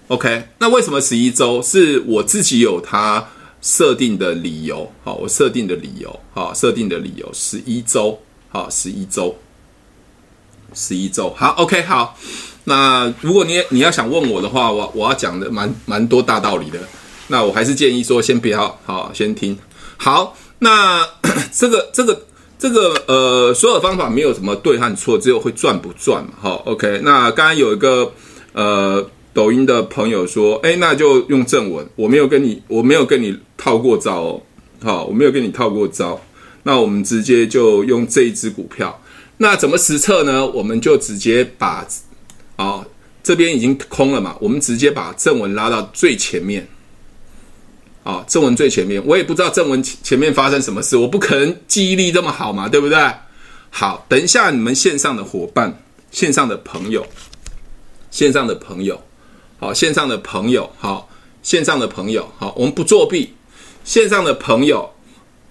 [0.08, 1.62] OK，那为什么十一周？
[1.62, 3.26] 是我自己有它
[3.62, 4.90] 设定的理由。
[5.02, 8.18] 好，我设定的理由，好，设定的理由十一周，
[8.50, 9.34] 好，十一周，
[10.74, 11.32] 十一周。
[11.34, 12.16] 好，OK，好。
[12.64, 16.78] 那如果你你要想问我的话，我我要讲的蛮蛮多大道理的。
[17.28, 19.58] 那我还是建议说，先不要好，先听。
[19.96, 21.02] 好，那
[21.50, 22.26] 这个这个
[22.64, 26.30] 这个呃，所有方法没有什么对和错，只有会赚不赚嘛。
[26.40, 26.98] 好，OK。
[27.04, 28.10] 那刚刚有一个
[28.54, 34.42] 呃抖音的朋友说，哎，那就用正文，我没有跟你我没有跟你套过招哦。
[34.82, 36.18] 好，我没有跟你套过招。
[36.62, 38.98] 那我们直接就用这一只股票。
[39.36, 40.46] 那怎么实测呢？
[40.46, 41.86] 我们就直接把。
[42.56, 42.82] 啊、
[43.22, 46.66] 这边已经空了嘛，我们直接把正文拉到最前面。
[48.04, 52.98] 啊、哦，正文最前面，我也不知道正文前面发生什么事，我不可能记忆力这么好嘛，对不对？
[53.70, 57.04] 好，等一下你们线上的伙伴、线上的朋友、
[58.10, 59.02] 线上的朋友，
[59.58, 61.08] 好，线上的朋友，好，
[61.42, 63.34] 线上的朋友，好，我们不作弊。
[63.84, 64.90] 线上的朋友，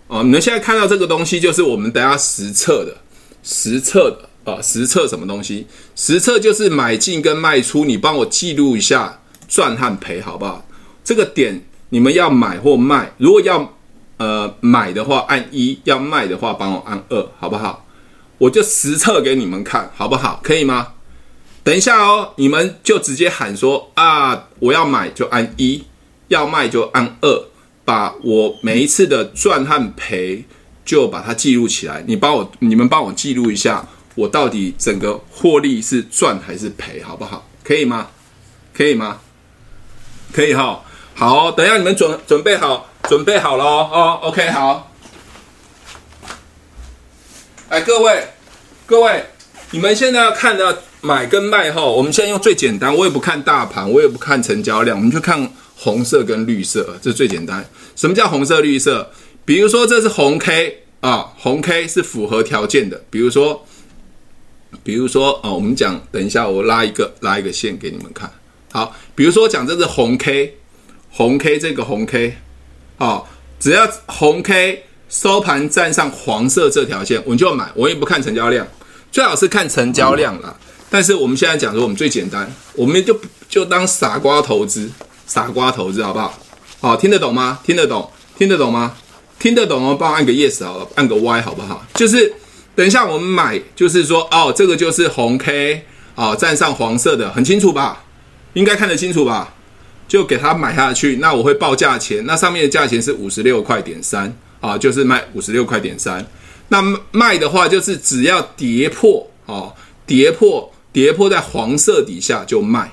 [0.08, 2.96] 哦，你们现在看到这个东西，就是我们等下实测的，
[3.44, 4.30] 实测的。
[4.44, 5.66] 啊，实测什么东西？
[5.96, 10.68] 实测就是买进跟卖出，你帮我记录一下赚和赔，好不好？
[11.02, 13.72] 这个点你们要买或卖，如果要
[14.18, 17.86] 呃买的话按一，要卖的话帮我按二，好不好？
[18.40, 20.40] 我就实测给你们看，好不好？
[20.44, 20.94] 可以吗？
[21.64, 25.84] 等一下哦，你们就直接喊说啊，我要买就按一，
[26.30, 27.46] 要卖就按二，
[27.86, 30.46] 把我每一次的赚和赔
[30.84, 32.04] 就把它记录起来。
[32.08, 33.88] 你帮我，你们帮我记录一下。
[34.16, 37.48] 我到底整个获利是赚还是赔，好不好？
[37.64, 38.08] 可以吗？
[38.74, 39.20] 可以吗？
[40.32, 40.82] 可以哈。
[41.16, 44.20] 好，等一下你们准准备好，准备好了哦。
[44.24, 44.92] OK，好。
[47.70, 48.28] 哎，各位，
[48.86, 49.26] 各位，
[49.72, 57.66] 你们现在要看的买跟卖哈，我们现在用最简单，我也不看大盘，我也不看成交量，我们就看红色跟绿色，这最简单。
[57.96, 59.12] 什么叫红色、绿色？
[59.46, 63.66] 比如说这是红 K 啊，红 K 是符合条件的，比如说。
[64.84, 68.30] 比如说啊，我们讲，等一下我拉一个拉一个线给你们看。
[68.72, 70.58] 好，比如说讲这是红 K，
[71.16, 72.36] 红 K 这个红 K，
[72.98, 78.68] 好，只要红 K 收盘站上黄色这条线，我们就买，我也不看成交量，
[79.12, 80.56] 最好是看成交量啦。
[80.90, 84.90] 但是我们现在讲说，我们最简单，我们就就当傻瓜投资，
[85.28, 86.38] 傻瓜投资好不好？
[86.82, 87.60] 好，听得懂吗？
[87.64, 88.10] 听得懂？
[88.38, 88.96] 听得懂吗？
[89.38, 91.86] 听得懂哦，帮我按个 yes 好了，按个 Y 好不好？
[91.94, 92.34] 就是。
[92.76, 98.04] 等一下，我们买就是说，哦，这个就是红 K，哦，站上黄色的，很清楚吧？
[98.54, 99.54] 应该看得清楚吧？
[100.14, 101.16] 就给它买下去。
[101.16, 106.24] 那我会报价钱，那上面的价钱是五十六块点三，啊，就是卖五十六块点三。
[106.68, 109.74] 那卖的话，就是只要跌破，哦，
[110.06, 112.92] 跌破，跌破在黄色底下就卖。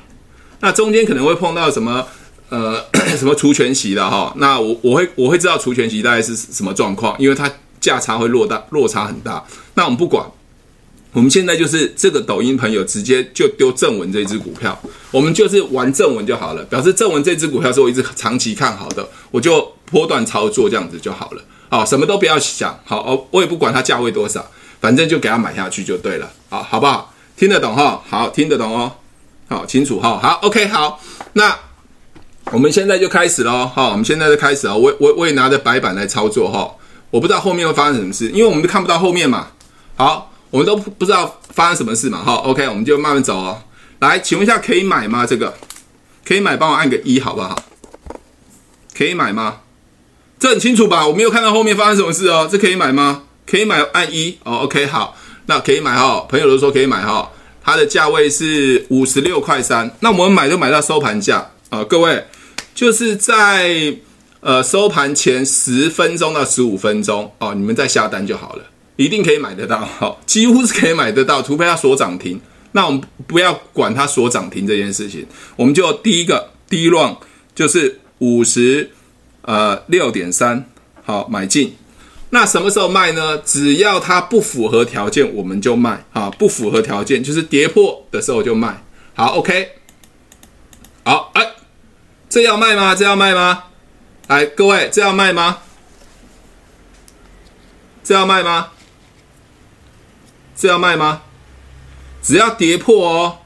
[0.61, 2.07] 那中间可能会碰到什么，
[2.49, 2.83] 呃，
[3.19, 4.33] 什么除权息的哈？
[4.39, 7.53] 那我我会我会知道除权息大概是什么状况，因为它。
[7.81, 9.43] 价差会落大，落差很大。
[9.73, 10.31] 那我们不管，
[11.13, 21.43] 我们现在就是这个抖音朋友直接就丢正文这只股票，我们就是玩正文就好了，表示正文这只股票是我一直长期看好的，我就波段操作这样子就好了。
[21.69, 24.45] 好，什么都不要想，好哦，我也不管它价位多少，
[24.81, 26.31] 反正就给它买下去就对了。
[26.49, 27.15] 好，好不好？
[27.37, 28.03] 听得懂哈？
[28.09, 28.93] 好，听得懂哦。
[29.49, 30.19] 好，清楚哈？
[30.23, 31.01] 好，OK，好，
[31.33, 31.57] 那
[32.53, 33.67] 我们现在就开始喽。
[33.67, 34.75] 哈，我们现在就开始啊。
[34.75, 36.71] 我我我也拿着白板来操作哈。
[37.11, 39.49] 我不知道后面会发生什么事，因为我们都看不到后面嘛。
[39.97, 42.23] 好，我们都不知道发生什么事嘛。
[42.23, 43.63] 好，OK，我们就慢慢走哦。
[44.01, 45.25] 来，请问一下，可以买吗？
[45.25, 45.55] 这个
[46.25, 47.63] 可以买，帮我按个一，好不好？
[48.97, 49.61] 可以买吗？
[50.39, 51.07] 这很清楚吧？
[51.07, 52.49] 我没有看到后面发生什么事哦。
[52.51, 53.23] 这可以买吗？
[53.47, 54.59] 可以买，按一哦。
[54.65, 56.21] OK，好，那可以买哈。
[56.29, 57.31] 朋友都说可以买哈。
[57.63, 59.91] 它的价位是五十六块三。
[60.01, 62.25] 那我们买就买到收盘价啊，各位，
[62.75, 63.95] 就是在。
[64.43, 68.65] 呃，收盘前十分钟到十五分钟哦，你们再下单就好了，
[69.05, 72.41] 一定可以买得到， 好，几乎是可以买得到，除非它锁涨停，
[72.73, 77.19] 那我们不要管它锁涨停这件事情，我们就第一个第一浪
[77.55, 78.91] 就是五十
[79.43, 80.65] 呃六点三，
[81.03, 81.75] 好买进。
[82.33, 83.39] 那什么时候卖呢？
[83.39, 86.31] 只要它不符合条件，我们就卖啊！
[86.39, 88.85] 不符合条件就是跌破的时候就卖。
[89.15, 89.69] 好，OK。
[91.03, 91.45] 好，哎，
[92.29, 92.95] 这要卖吗？
[92.95, 93.65] 这要卖吗？
[94.29, 95.59] 来，各位，这要卖吗？
[98.05, 98.69] 这要卖吗？
[100.61, 101.23] 这要卖吗？
[102.23, 103.39] 只要跌破哦，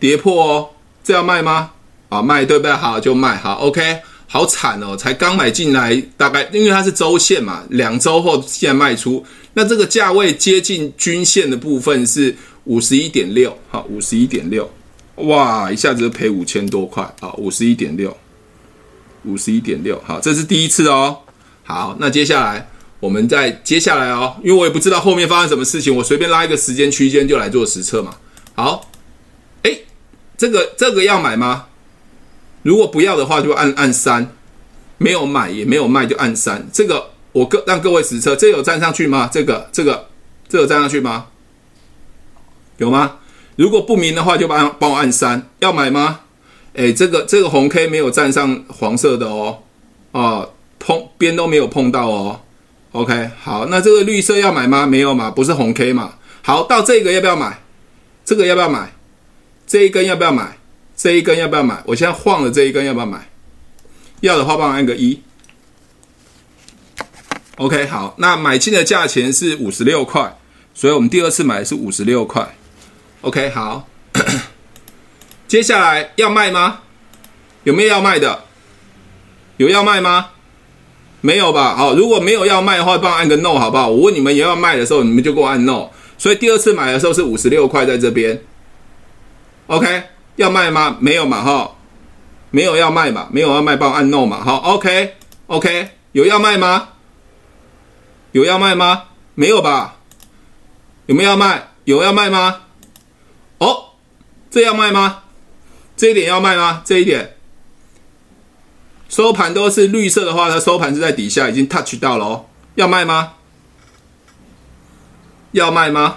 [0.00, 0.70] 跌破哦，
[1.04, 1.72] 这要卖吗？
[2.08, 2.72] 啊，卖对不对？
[2.72, 3.36] 好，就卖。
[3.36, 4.00] 好，OK。
[4.26, 14.70] 好惨哦，才刚买进来，大概因为它是周线嘛，两周后现在卖出，那这个价位接近均线的部分是五十一点六，好，五十一点六，
[15.16, 18.16] 哇，一下子就赔五千多块，啊，五十一点六，
[19.26, 21.18] 五十一点六，好，这是第一次哦，
[21.64, 22.66] 好，那接下来
[23.02, 28.14] 我们再接下来哦，因为我也不知道后面发生什么事情，我随便拉一个时间区间就来做实测嘛，
[28.54, 28.88] 好，
[29.62, 29.84] 诶，
[30.38, 31.66] 这个这个要买吗？
[32.62, 34.28] 如果不要的话，就按按三，
[34.98, 36.64] 没有买也没有卖，就按三。
[36.72, 39.28] 这个我各让各位实测，这有站上去吗？
[39.32, 40.06] 这个这个
[40.48, 41.26] 这有站上去吗？
[42.76, 43.18] 有吗？
[43.56, 45.50] 如果不明的话，就帮帮我按三。
[45.58, 46.20] 要买吗？
[46.74, 49.58] 诶，这个这个红 K 没有站上黄色的哦，
[50.12, 52.40] 哦，碰边都没有碰到哦。
[52.92, 54.86] OK，好，那这个绿色要买吗？
[54.86, 56.14] 没有嘛，不是红 K 嘛。
[56.42, 57.62] 好，到这个要不要买？
[58.24, 58.92] 这个要不要买？
[59.66, 60.58] 这一根要不要买？
[60.94, 61.82] 这一根要不要买？
[61.86, 63.30] 我现在晃了这一根要不要买？
[64.20, 65.22] 要的话帮我按个一。
[67.56, 70.36] OK，好，那买进的价钱是五十六块，
[70.74, 72.54] 所以我们第二次买是五十六块。
[73.22, 73.88] OK，好，
[75.48, 76.80] 接下来要卖吗？
[77.64, 78.44] 有没有要卖的？
[79.56, 80.30] 有要卖吗？
[81.22, 81.74] 没有吧？
[81.74, 83.88] 好，如果没有要卖的话，帮我按个 No 好不好？
[83.88, 85.88] 我问你们也要卖的时候，你们就给我按 No。
[86.18, 88.42] 所以第二次买的时候是五十六块在这边。
[89.68, 90.02] OK。
[90.36, 90.96] 要卖吗？
[90.98, 91.72] 没有嘛，哈，
[92.50, 96.88] 没有要卖嘛，没有要卖，帮我按 no 嘛，好，OK，OK，有要卖吗？
[98.32, 99.02] 有要卖吗？
[99.34, 99.96] 没有吧？
[101.04, 101.68] 有没有要卖？
[101.84, 102.62] 有要卖吗？
[103.58, 103.90] 哦，
[104.50, 105.24] 这要卖吗？
[105.98, 106.80] 这一点要卖吗？
[106.82, 107.36] 这一点
[109.12, 112.46] 收盘都是绿色的话，它收盘是在底下，已经 touch 到了哦。
[112.76, 113.34] 要卖吗？
[115.50, 116.16] 要卖吗？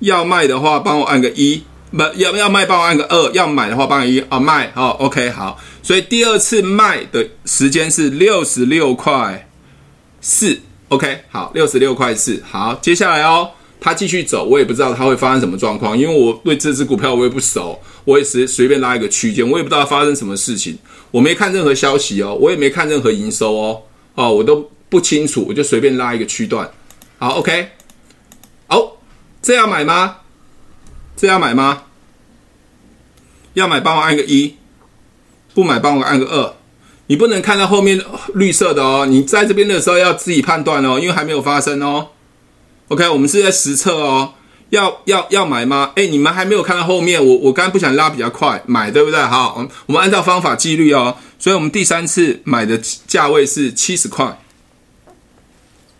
[0.00, 1.64] 要卖的话，帮我按个一。
[1.90, 4.70] 不要要卖，帮我按个二；要买的话，帮我一啊卖。
[4.74, 5.58] 好，OK，好。
[5.82, 9.48] 所以第二次卖的时间是六十六块
[10.20, 10.60] 四。
[10.88, 12.42] OK，好，六十六块四。
[12.46, 20.78] 好，接下来哦，它继续走，我也不知道它会发生什么状况，因为我对这只股票我也不熟，我也是随便拉一个区间，我也不知道发生什么事情，
[21.12, 23.82] 我没看任何消息哦，我也没看任何营收哦，
[24.16, 26.68] 哦，我都不清楚，我就随便拉一个区段。
[27.18, 27.68] 好，OK，
[28.66, 28.92] 哦，
[29.40, 30.16] 这样买吗？
[31.14, 31.84] 这要买吗？
[33.54, 34.56] 要买帮我按个一，
[35.54, 36.54] 不买帮我按个二。
[37.08, 38.02] 你不能看到后面
[38.34, 42.08] 绿色的哦，你在这边的时候要自己判断哦，因为还没有发生哦。
[42.88, 44.32] OK，我们是在实测哦。
[44.72, 45.92] 要要要买吗？
[45.96, 49.20] 诶，你们还没有看到后面，我我刚不想拉比较快，买对不对？
[49.20, 51.14] 好，我们按照方法纪律哦。
[51.38, 54.40] 所以我们第三次买的价位是七十块，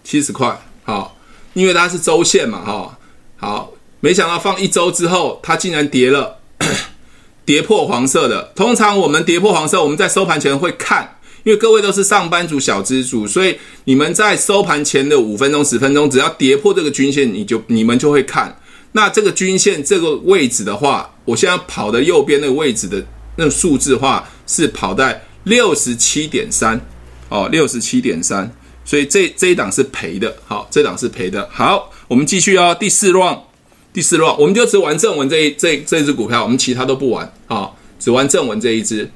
[0.02, 0.58] 七十块。
[0.84, 1.18] 好，
[1.52, 2.98] 因为它是周线嘛，哈，
[3.36, 3.72] 好。
[4.00, 6.38] 没想到放一周之后，它竟然跌了，
[7.44, 8.50] 跌破黄色的。
[8.56, 18.56] 通常我们跌破黄色，我们在收盘前会看，因为各位都是上班族、小资族，所以你们在收盘前的五分钟、十分钟，只要跌破这个均线，你就你们就会看。
[18.92, 23.02] 那这个均线这个位置的话，我现在跑的右边那个位置的
[23.36, 26.80] 那个数字的话，是跑在六十七点三
[27.28, 28.50] 哦，六十七点三，
[28.84, 30.36] 所以这这一档是赔的。
[30.46, 31.48] 好，这档是赔的。
[31.50, 33.42] 好，我们继续哦，第四浪。
[33.92, 39.10] 第四浪，我们就只玩正文这一这这只股票，我们其他都不玩啊，只玩正文这一只。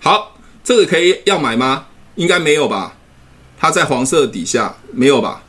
[0.00, 1.86] 好，这个可以要买吗？
[2.14, 2.96] 应该没有吧？
[3.58, 5.42] 它在黄色底下，没有吧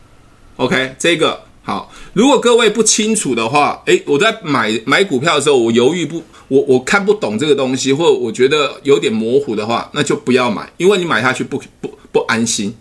[0.57, 1.91] ？OK，这个好。
[2.13, 12.73] 如果各位不清楚的话，诶，我在买买股票的时候，我犹豫不，我我看不懂这个东西，或者我觉得有点模糊的话，那就不要买，因为你买下去不不不安心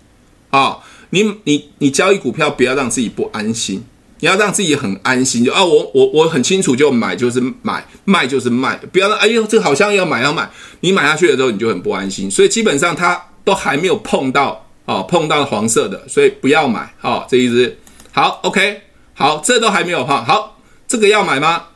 [0.51, 0.79] 啊。
[1.11, 3.85] 你你你交易股票，不要让自己不安心。
[4.21, 10.49] 你要让自己很安心，就啊，我我我很清楚，就买就是买，卖就是卖，不要让哎呦，这好像要买要买，
[10.81, 17.77] 你买下去的时候你就很不安心，所以基本上它都还没有碰到哦，碰到黄色的，所以不要买哦，这一只
[18.17, 18.81] 好，OK，
[19.13, 21.67] 好，这都还没有哈，好，这个要买吗？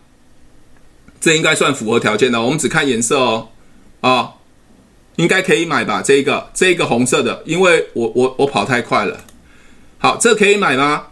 [1.21, 3.49] 这应该算符合条件的，我们只看颜色哦，
[4.01, 4.33] 啊、哦，
[5.17, 6.01] 应该可以买吧？
[6.01, 9.21] 这个这个红色的，因为我我我跑太快了，
[9.99, 11.09] 好，这可以买吗？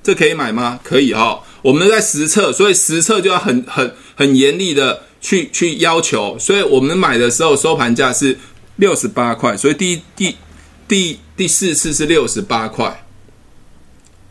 [0.00, 0.78] 这可以买吗？
[0.84, 1.40] 可以哈、哦。
[1.62, 6.38] 我们在实测，所以实测就要很很很严厉的去去要求。
[6.38, 8.38] 所以我们买的时候收盘价是
[8.76, 10.36] 六十八块，所以第第
[10.86, 13.04] 第第四次是六十八块。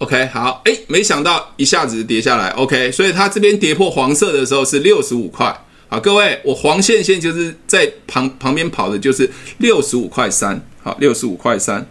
[0.02, 2.50] OK，好，哎，没想到一下子跌下来。
[2.54, 5.56] OK，所以它这边跌破黄色的时候是六十五块。
[5.90, 10.60] 好，各位，我黄线线就是在旁旁边跑的，就是六十五块三。
[10.82, 11.88] 好，六十五块三，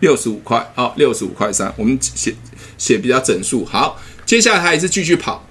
[0.00, 0.70] 六十五块。
[0.74, 2.36] 好，六十五块三，我们写
[2.76, 3.64] 写比较整数。
[3.64, 5.46] 好，接下来它还是继续跑。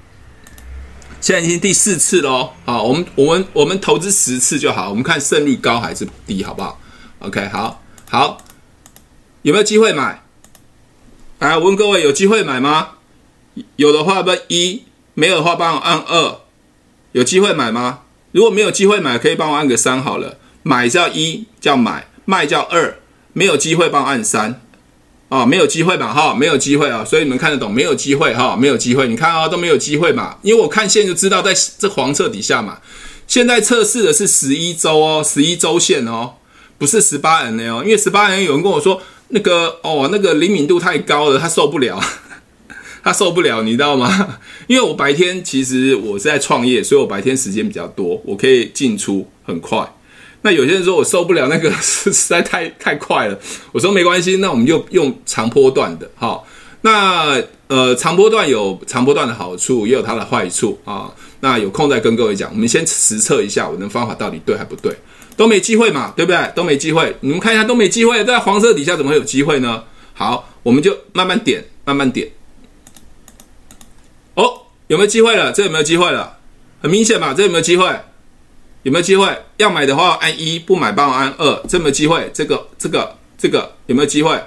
[1.19, 2.51] 现在已经第四次喽。
[2.65, 6.79] 好，我们我们我们投资十次就好，我们看胜率高还是低，好不好
[7.21, 8.37] ？OK，好，好，
[9.41, 10.21] 有没有机会买？
[11.39, 12.89] 来，我问各位，有机会买吗？
[13.77, 14.81] 有的话，不一；
[15.13, 16.41] 没有的话，帮我按二。
[17.13, 17.99] 有机会买吗？
[18.33, 20.37] 如果没有机会买，可以帮我按个三好了。
[20.63, 22.99] 买叫一，叫买；卖叫二。
[23.31, 24.61] 没有机会，帮我按三。
[25.29, 27.73] 哦，没有机会吧，哈、没有机会啊、所以你们看得懂？
[27.73, 29.07] 没有机会，哈、没有机会。
[29.07, 30.39] 你看啊、都没有机会嘛。
[30.41, 32.79] 因为我看线就知道，在这黄色底下嘛。
[33.27, 36.33] 现在测试的是十一周哦，十一周线哦，
[36.77, 37.81] 不是十八 MA 哦。
[37.85, 39.01] 因为十八 MA 有人跟我说。
[39.29, 41.99] 那个哦，那个灵敏度太高了，他受不了，
[43.03, 44.37] 他受不了，你知道吗？
[44.67, 49.87] 因为我白天其实我是在创业，所以我白天时间比较多，我可以进出很快。
[50.41, 53.37] 那有些人说我受不了，那个实在太太快了。
[53.71, 56.09] 我说没关系，那我们就用长波段的。
[56.15, 56.47] 好，
[56.81, 61.13] 那呃长波段有长波段的好处，也有它的坏处啊。
[61.41, 62.49] 那有空再跟各位讲。
[62.51, 64.95] 我们先实测一下我的方法到底对还不对。
[65.39, 66.51] 都没机会嘛，对不对？
[66.53, 67.15] 都没机会。
[67.21, 69.85] 你们看一下，都没机会，在黄色底下怎么会有机会呢？
[70.13, 72.29] 好，我们就慢慢点，慢慢点。
[74.33, 75.53] 哦，有没有机会了？
[75.53, 76.39] 这有没有机会了？
[76.81, 77.85] 很明显嘛，这有没有机会？
[78.83, 79.33] 有没有机会？
[79.55, 81.63] 要买的话按一，不买帮我按二。
[81.69, 84.37] 这没有机会，这个、这个、这个有没有机会？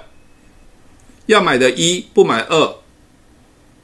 [1.25, 2.75] 要买的一，不买二。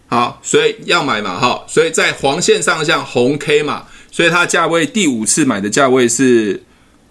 [0.06, 6.62] 好，所以要买嘛，哈，所以在黄线上像红 K 嘛，所以它价位第五次买的价位是。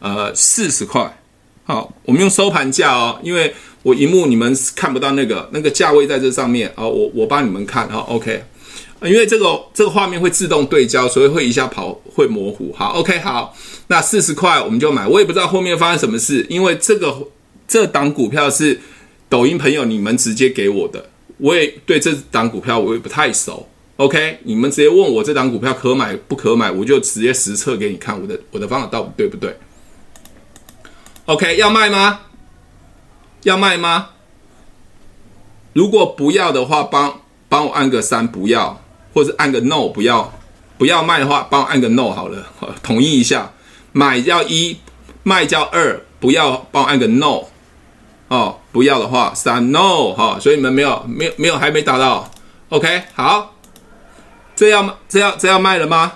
[0.01, 1.21] 呃，四十块，
[1.65, 8.45] 好，我们用收盘价哦，因为我荧幕你们看不到那个那个价位在这上面啊，我我帮你们看哈，OK，
[9.03, 13.57] 因为这个这个画面会自动对焦，所以会一下跑会模糊，好，OK，好，
[13.89, 17.17] 那四十块我们就买，我也不知道后面发生什么事，因为这个
[17.67, 18.81] 这档股票是
[19.29, 29.57] 抖音朋友你们直接给我的，我也对这档股票我也不太熟，OK，你们直接问我这档股票可买不可买，我就直接实测给你看，我的我的方法到底对不对。
[31.29, 32.21] ？OK，要卖吗？
[33.43, 34.09] 要卖吗？
[35.75, 38.81] 如果不要的话，帮帮我按个三，不要，
[39.13, 40.33] 或者按个 No，不要，
[40.79, 42.47] 不要卖的话，帮我按个 No 好了，
[42.83, 43.53] 统一一下。
[43.93, 44.81] 买叫一，
[45.23, 47.45] 卖叫二，不要帮我按个 No。
[48.29, 52.31] 哦，不要的话三 No 哈，所以你们没有没有没有还没达到。
[52.71, 53.55] OK，好，
[54.57, 56.15] 这要这要这要卖了吗？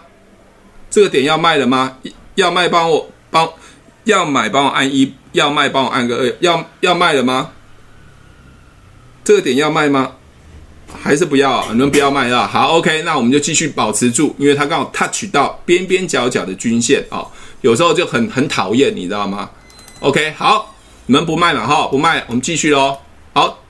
[0.89, 1.99] 这个点要卖了吗？
[2.37, 3.47] 要卖帮我帮。
[4.05, 7.51] 要买帮我按一，要卖帮我按个二，要要卖了吗？
[9.25, 10.13] 这个点要卖吗？
[11.01, 11.65] 还是不要？
[11.73, 12.47] 你们不要卖啊？
[12.47, 17.25] 好，OK，那我们就继续保持住，因为它刚好 touch 到边边角角的均线啊，
[17.61, 19.49] 有时候就很很讨厌，你知道吗
[20.01, 20.75] ？OK，好，
[21.07, 21.67] 你们不卖嘛？
[21.67, 22.99] 哈，不卖，我们继续喽。
[23.33, 23.63] 好，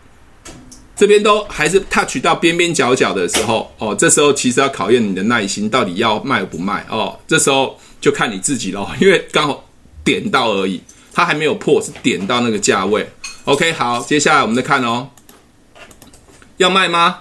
[0.97, 7.19] 这边都还是 touch 到边边角角的时候哦，这时候其实要考验你的耐心，到底要卖不卖哦？
[7.29, 9.63] 这时候就看你自己喽，因为刚好。
[10.05, 10.81] 点到而已，
[11.13, 13.09] 它还没有破，是点到那个价位。
[13.45, 15.09] OK，好，接下来我们再看哦。
[16.59, 17.21] 要卖吗？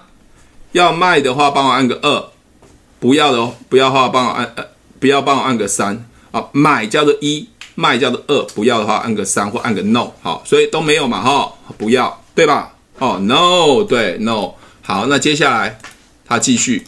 [0.72, 2.30] 要卖的话，帮我按个二；
[3.00, 4.64] 不要的哦，不要的话，帮我按呃，
[5.00, 6.08] 不要帮我按个三。
[6.30, 8.42] 啊，买叫做一，卖叫做二。
[8.54, 10.10] 不要的话，按个三或按个 no。
[10.22, 12.72] 好，所以都没有嘛，哈，不要，对吧？
[12.98, 14.52] 哦，no，对，no。
[14.82, 15.78] 好，那接下来
[16.24, 16.86] 它继续。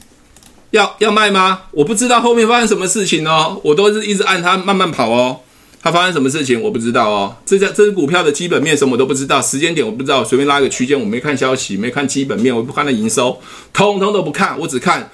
[0.71, 1.63] 要要卖吗？
[1.73, 5.41] 我不知道后面发生什么事情哦，我都是一直按它慢慢跑哦。
[5.85, 13.39] 它发生什么事情我不知道哦，这家这只股票的基本面什么我都不知道，时间点我不知道，随便拉个区间，我没看消息，没看基本面，我不看它营收，
[13.71, 15.11] 通通都不看，我只看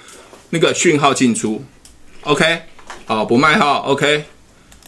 [0.50, 1.64] 那个讯号进出。
[2.23, 2.62] OK，
[3.04, 3.79] 好，不卖哈。
[3.79, 4.27] OK，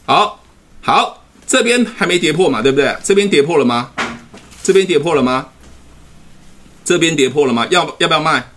[0.07, 0.45] 好，
[0.83, 2.97] 好，这边还没跌破嘛，对不对？
[3.03, 3.91] 这边跌破了吗？
[4.63, 5.49] 这边跌破了吗？
[6.85, 7.67] 这边跌破了吗？
[7.71, 8.53] 要要不要卖？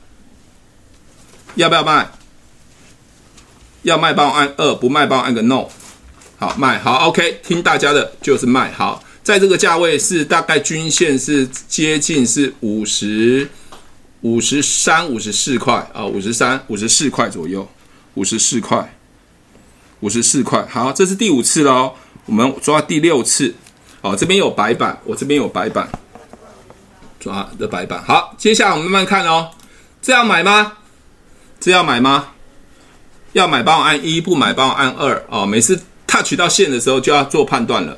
[1.55, 2.07] 要不要卖？
[3.81, 5.69] 要卖帮我按二，不卖帮我按个 No。
[6.37, 13.49] 好卖好，OK，听大家的就是卖好，在这个价位是大概均线是接近是五十
[14.21, 17.67] 五十三五十四块啊，五十三五十四块左右，
[18.15, 18.97] 五十四块
[20.01, 20.65] 五十四块。
[20.69, 21.93] 好，这是第五次喽，
[22.25, 23.55] 我们抓第六次。
[24.01, 25.89] 好，这边有白板，我这边有白板，
[27.19, 28.03] 抓的白板。
[28.03, 29.49] 好，接下来我们慢慢看哦。
[30.01, 30.73] 这要买吗？
[31.59, 32.27] 这要买吗？
[33.33, 35.45] 要买帮我按一，不买帮我按二哦。
[35.45, 35.81] 每次
[36.15, 37.97] touch 到线的时候就要做判断了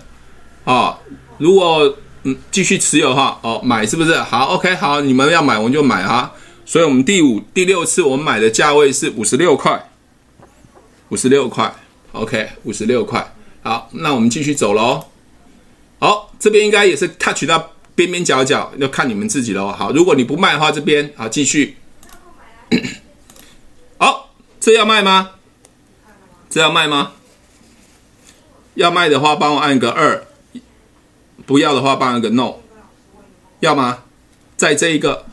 [0.64, 0.98] 哦。
[1.38, 4.18] 如果嗯继续持有的话哦，买是不是？
[4.18, 6.32] 好，OK，好，你们要买我们就买啊。
[6.66, 9.90] 所以我们第五、第六次我们买的价位是五十六块，
[11.10, 11.74] 五十六块
[12.12, 13.34] ，OK，五十六块。
[13.62, 15.06] 好，那我们继续走喽。
[16.00, 19.72] 好，这边应该也是 touch 到边边角角，要看你们自己喽。
[19.72, 21.78] 好，如果你不卖的话，这边好继续。
[23.98, 25.30] 好，这要卖吗？
[26.50, 27.14] 这要卖吗？
[28.78, 30.22] 要卖的话，帮我按一个二；
[31.48, 32.54] 不要的话，帮按个 no。
[33.60, 34.04] 要吗？
[34.56, 35.26] 在这一个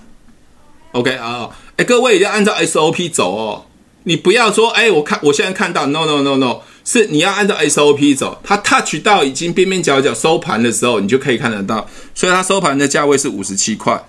[0.93, 1.51] ，OK 啊？
[1.77, 3.67] 哎，各位要按照 SOP 走哦。
[4.05, 8.41] 你不要说，哎，我看我现在看到，no no no no，是你要按照 SOP 走。
[8.43, 11.87] 它 touch 到已经边边角角收盘的时候，你就可以看得到。
[12.15, 14.03] 所以它收盘的价位是五十七块。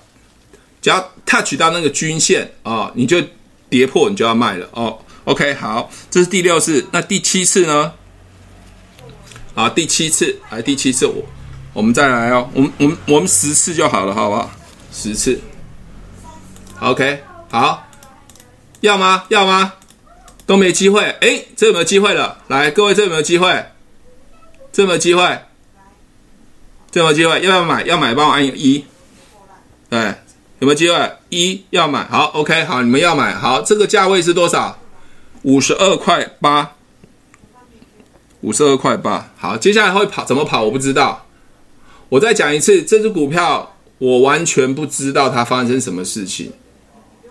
[0.81, 3.21] 只要 touch 到那个均线啊、你就
[3.69, 4.97] 跌破，你就要卖了哦。
[5.25, 7.91] OK，好，这是第六次，那第七次呢？
[9.55, 11.23] 啊，第七次，来第七次，我
[11.73, 14.51] 我们再来哦，我们我们我们十次就好了，好不好？
[14.91, 15.39] 十次。
[16.81, 17.87] OK，好，
[18.81, 19.23] 要吗？
[19.29, 19.73] 要吗？
[20.45, 22.37] 都没机会，哎，这有没有机会了？
[22.49, 23.65] 来，各位，这有没有机会？
[24.73, 25.39] 这有没有机会？
[26.91, 27.39] 这有没有机会？
[27.39, 27.83] 要不要买？
[27.83, 28.85] 要买，帮我按一。
[29.89, 29.99] 对，
[30.59, 31.11] 有没有机会？
[31.29, 34.77] 一要买，好，OK，好，你们要买，好，这个价位是多少？
[35.43, 36.74] 五十二块八，
[38.45, 39.31] 五十二块八。
[39.35, 40.63] 好，接下来会跑怎么跑？
[40.63, 41.25] 我不知道。
[42.09, 46.53] 我再讲一次，这只股票我完全不知道它发生什么事情。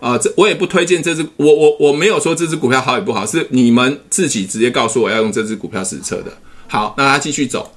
[0.00, 6.32] 啊，这我也不推荐这只，我我我没有说这只股票好与不好，是你们自己直接告诉我要用这只股票实测的。
[6.66, 7.72] 好，那它继续走。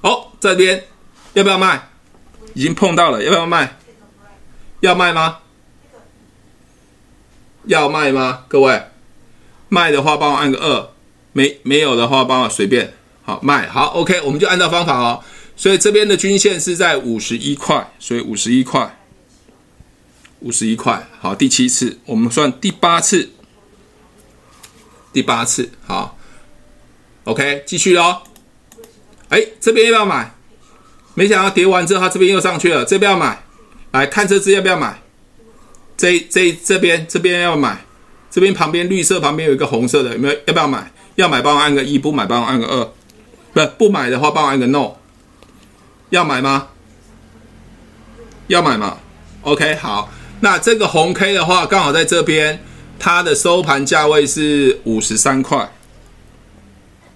[0.00, 0.84] 哦，这边
[1.34, 1.88] 要不要卖？
[2.54, 3.78] 已经碰到了，要不要卖？
[4.80, 5.38] 要卖吗？
[7.66, 8.44] 要卖吗？
[8.48, 8.82] 各位，
[9.68, 10.88] 卖的话帮我按个二，
[11.32, 12.92] 没没有的话帮我随便。
[13.22, 15.22] 好，卖好，OK，我们就按照方法哦。
[15.56, 18.96] 所以这边的均线是在五十一块，所以五十一块。
[20.40, 23.28] 五十一块，好，第七次，我们算第八次，
[25.12, 26.16] 第八次，好
[27.24, 28.22] ，OK，继续喽。
[29.28, 30.34] 哎，这边要不要买？
[31.12, 33.42] 没想到跌完之后，它这边又上去了，这边要买，
[33.92, 35.02] 来看这支要不要买？
[35.98, 37.84] 这这这边这边要买，
[38.30, 40.34] 这边旁边绿色旁边有一个红色的，有没有？
[40.46, 40.90] 要不要买？
[41.20, 42.92] 要买帮我按个一，不买帮我按个二，
[43.52, 44.92] 不不买的话帮我按个 no。
[46.08, 46.68] 要买吗？
[48.46, 48.96] 要买吗
[49.42, 50.10] ？OK，好。
[50.40, 52.64] 那这个红 K 的话，刚好在这边，
[52.98, 55.70] 它的收盘价位是五十三块，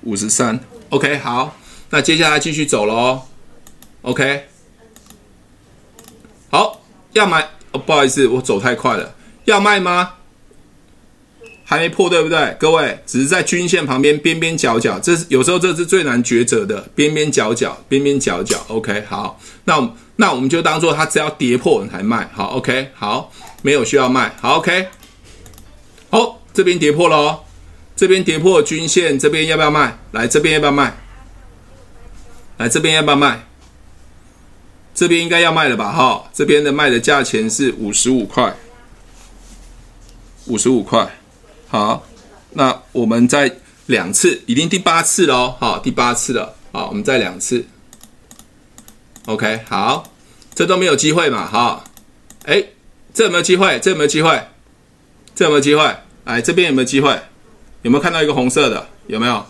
[0.02, 0.60] 五十三。
[0.90, 1.56] OK，好，
[1.88, 3.22] 那接下来继续走喽。
[4.02, 4.44] OK，
[6.50, 6.82] 好，
[7.14, 9.14] 要买哦，不好意思，我走太快了。
[9.46, 10.12] 要卖吗？
[11.64, 12.56] 还没破，对不对？
[12.60, 18.64] 各位，只是在均线旁边边边角角，这是有时候这是最难抉择的边边角角，边边角角。
[18.68, 19.92] OK，好，那。
[20.16, 24.86] 那我们就当做它只要跌破你才卖，好，OK，好，没有需要卖，好，OK，
[26.08, 27.40] 好，这边跌破了哦，
[27.96, 29.98] 这边跌破均线，这边要不要卖？
[30.12, 30.96] 来，这边要不要卖？
[32.58, 33.44] 来，这边要不要卖？
[34.94, 35.90] 这边应该要卖了吧？
[35.90, 38.54] 哈，这边的卖的价钱是五十五块，
[40.46, 41.10] 五十五块，
[41.74, 42.04] 好，
[42.52, 43.52] 那我们再
[43.86, 47.66] 两次，已经第八次了哦，好，第八次了，好，我们再两次。
[49.26, 50.04] OK，好，
[50.54, 51.82] 这都没有机会嘛，好，
[52.44, 52.64] 哎，
[53.12, 53.80] 这有没有机会？
[53.80, 54.40] 这有没有机会？
[55.34, 55.96] 这有没有机会？
[56.22, 57.20] 哎，这边有没有机会？
[57.82, 58.86] 有没有看到一个红色的？
[59.08, 59.44] 有没有？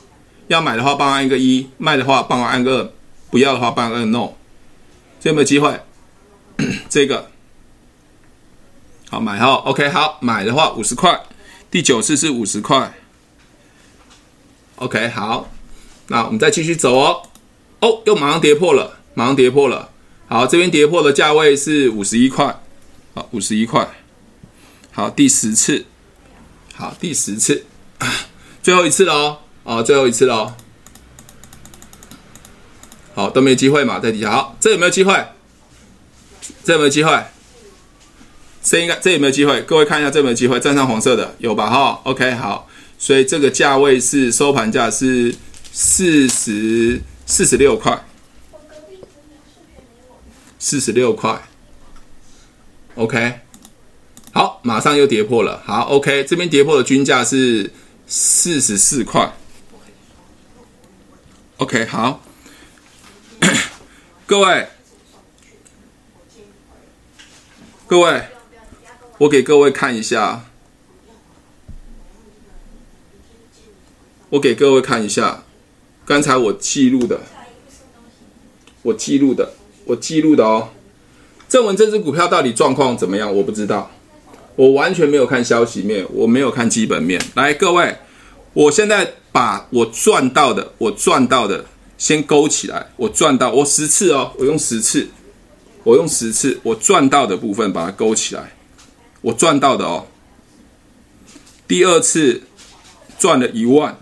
[0.47, 2.91] 要买的话帮我按个一，卖的话帮我按个二，
[3.31, 4.31] 不要的话帮我按个 no。
[5.21, 5.79] 这有没有机会？
[6.89, 7.29] 这个，
[9.11, 11.21] 好买哈，OK，好，买的话五十块，
[11.75, 12.95] 第九次是五十块。
[14.77, 15.51] OK，好，
[16.07, 17.23] 那我们再继续走哦，
[17.81, 19.01] 哦，又马上跌破了。
[19.15, 19.91] 马上跌破了，
[20.29, 22.61] 好，这边跌破的价位是五十一块，
[23.13, 23.89] 好，五十一块，
[24.93, 25.85] 好，第十次，
[26.77, 27.67] 好，第十次，
[28.63, 30.53] 最后一次喽，哦，最后一次喽，
[33.17, 35.27] 好，都没机会嘛，在底下，好，这有没有机会？
[36.63, 37.21] 这有没有机会？
[38.65, 39.63] 这应该，这有没有机会？
[39.63, 40.59] 各位看一下，这有没有机会？
[40.59, 41.71] 站上黄色的，有吧？
[41.71, 45.33] 哈，OK，好，所以这个价位是收盘价是
[45.71, 48.05] 四十四十六块。
[50.59, 51.43] 四十六块
[52.95, 53.41] ，OK，
[54.33, 55.63] 好，马上又跌破了。
[55.67, 57.71] 好，OK，这边跌破的均价是
[58.07, 59.31] 四十四块
[61.59, 62.25] ，OK，好，
[64.25, 64.67] 各位，
[67.87, 68.27] 各位，
[69.25, 70.45] 我给各位看一下，
[74.29, 75.45] 我给各位看一下，
[76.05, 77.21] 刚才我记录的，
[78.83, 79.55] 我记录的，
[79.87, 80.69] 我记录的哦。
[81.49, 83.35] 正文这支股票到底状况怎么样？
[83.35, 83.91] 我不知道，
[84.57, 87.19] 我完全没有看消息面，我没有看基本面。
[87.35, 87.97] 来，各位，
[88.53, 91.65] 我现在把我赚到的，我赚到的
[91.97, 92.89] 先勾起来。
[92.97, 95.09] 我赚到，我十次哦，我用十次，
[95.83, 98.53] 我用十次，我赚到的部分把它勾起来。
[99.25, 100.07] 我赚到的哦，
[101.67, 102.43] 第二次
[103.19, 103.99] 赚了一万，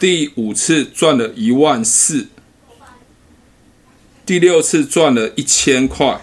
[0.00, 2.26] 第五次赚了一万四，
[4.26, 6.20] 第六次赚了一千块，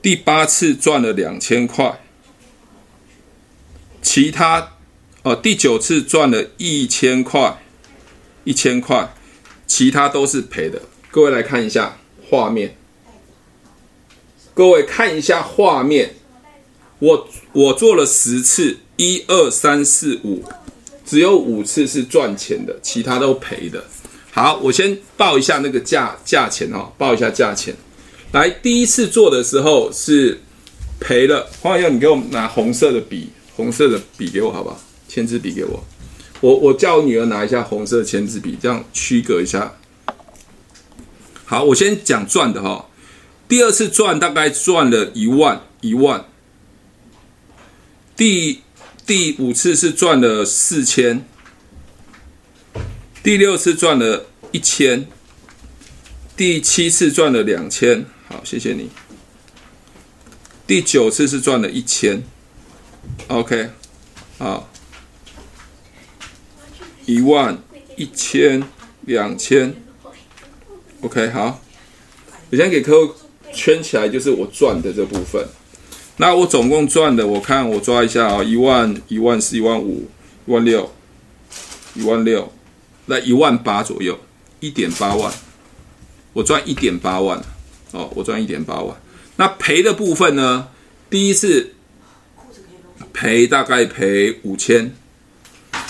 [0.00, 2.00] 第八次赚了两千块，
[4.00, 4.74] 其他
[5.24, 7.60] 哦，第九次赚了一千块，
[8.44, 9.12] 一千块，
[9.66, 10.82] 其他都是赔的。
[11.10, 11.98] 各位来看一下
[12.30, 12.76] 画面。
[14.54, 16.14] 各位看一下画面，
[16.98, 20.44] 我我做了十次，一二三四五，
[21.06, 23.82] 只有五次是赚钱的，其他都赔的。
[24.30, 27.74] 好，我先报一下那个价价钱哦，报一下价钱。
[28.32, 30.38] 来，第一次做的时候是
[31.00, 31.48] 赔了。
[31.60, 34.78] 黄小耀，你给我拿红色的笔，红色的笔给我好不好？
[35.08, 35.82] 签字笔给我。
[36.40, 39.74] 我我叫我女儿拿一下红色签字笔，这样区隔一下。
[41.44, 42.84] 好，我先讲赚的哈、哦。
[43.48, 46.24] 第二次赚大概赚了一万一万，
[48.16, 48.62] 第
[49.04, 51.24] 第五次是赚了四千，
[53.22, 55.06] 第六次赚了一千，
[56.34, 58.88] 第七次赚了两千，好，谢谢你。
[60.66, 62.22] 第九次是赚了一千
[63.28, 63.68] ，OK，
[64.38, 64.70] 好，
[67.04, 67.62] 一万
[67.96, 68.62] 一千
[69.02, 69.74] 两千
[71.02, 71.60] ，OK，好，
[72.50, 73.14] 我先给客户。
[73.52, 75.46] 圈起来就是我赚的这部分，
[76.16, 80.08] 那我总共赚的，我看我抓一下啊，一万、一万四、一万五、
[80.46, 80.92] 一万六、
[81.94, 82.52] 一万六，
[83.06, 84.18] 那一万八左右，
[84.60, 85.32] 一点八万，
[86.32, 87.42] 我赚一点八万，
[87.92, 88.96] 哦，我赚一点八万。
[89.36, 90.68] 那赔的部分呢？
[91.10, 91.74] 第一次
[93.12, 94.94] 赔大概赔五千，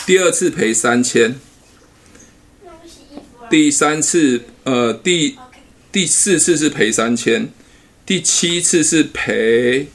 [0.05, 1.39] 第二次赔三千，
[3.49, 5.39] 第三次呃第。
[5.93, 7.51] 第四次是赔三千，
[8.07, 9.89] 第七次是赔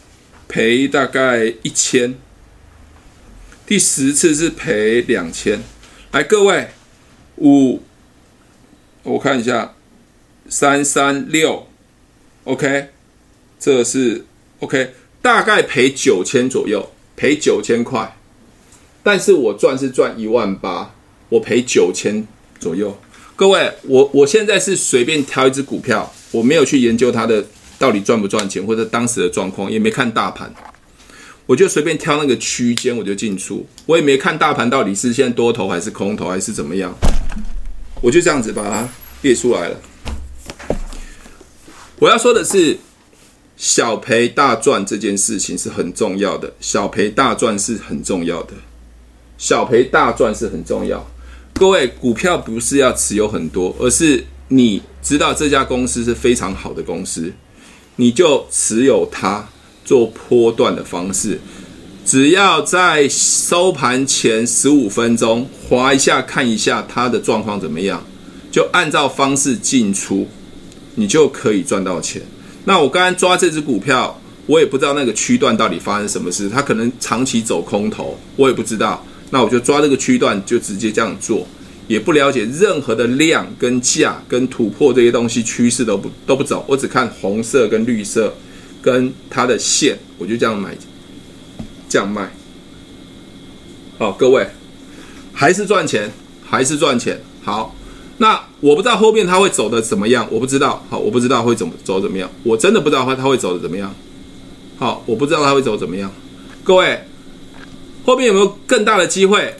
[0.47, 2.13] 赔大概一千，
[3.65, 5.59] 第十次是赔两千。
[6.11, 6.67] 来，各位
[7.37, 7.81] 五，
[9.01, 9.73] 我看一下，
[10.47, 11.67] 三三六
[12.43, 12.89] ，OK，
[13.59, 14.23] 这是
[14.59, 14.93] OK，
[15.23, 18.15] 大概赔九千左右，赔九千块。
[19.01, 20.93] 但是我赚是赚一万八，
[21.29, 22.27] 我赔九千
[22.59, 22.99] 左右。
[23.37, 27.45] 各位，我我现在是随便挑一只股票，我没有去研究它的
[27.77, 30.51] 到底赚不赚钱，或者当时的状况，也没看大盘，
[31.45, 36.91] 我就随便挑那个区间，我就进出，我也没看大盘到底是现在多头还是空头还是怎么样，
[38.01, 38.89] 我就这样子把它
[39.21, 39.79] 列出来了。
[41.99, 42.75] 我要说的是，
[43.55, 48.55] 小赔大赚这件事情是很重要的，小赔大赚是很重要的，
[49.37, 51.07] 小赔大赚是很重要。
[51.59, 57.33] 各位，股票不是要持有很多，而是你知道这家公司是非常好的公司，
[57.95, 59.43] 你就持有它，
[59.83, 61.39] 做波段的方式。
[62.05, 68.05] 只要在收盘前十五分钟划一下，看一下它的状况怎么样，
[68.51, 70.27] 就按照方式进出，
[70.93, 72.21] 你就可以赚到钱。
[72.65, 79.03] 那我刚刚抓这只股票，我也不知道那个区段到底发生什么事，它可能长期走空头，我也不知道。
[79.29, 81.45] 那我就抓这个区段，就直接这样做，
[81.87, 88.33] 也不了解任何的量跟价跟突破这些东西，趋势都不都不走，我只看红色跟绿色
[88.81, 90.77] 跟它的线，我就这样买，
[91.89, 92.31] 这样卖。
[93.97, 94.47] 好，各位
[95.33, 96.09] 还是赚钱，
[96.45, 97.19] 还是赚钱。
[97.43, 97.75] 好，
[98.19, 100.85] 那我不知道后面它会走的怎么样，我不知道。
[100.89, 103.93] 好，我不知道会怎么走怎么样，我真的不知道它它会走的怎么样。
[104.77, 106.09] 好，我不知道它会走怎么样，
[106.63, 107.01] 各位。
[108.07, 109.53] 后面有没有更大的机会？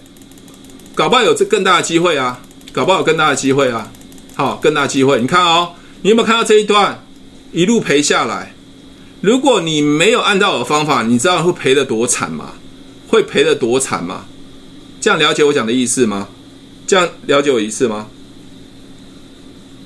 [0.96, 2.42] 搞不好有这更大的机会啊！
[2.72, 3.92] 搞不好有更大的机会啊！
[4.36, 5.20] 好，更大机会。
[5.20, 7.04] 你看哦，你有没有看到这一段
[7.52, 8.54] 一路赔下来？
[9.20, 12.54] 如果你没有按照我的方法，你知道会赔的多惨吗？
[13.10, 14.24] 会赔的多惨吗？
[15.02, 16.30] 这样了解我讲的意思吗？
[16.88, 18.08] 这样了解我意思吗？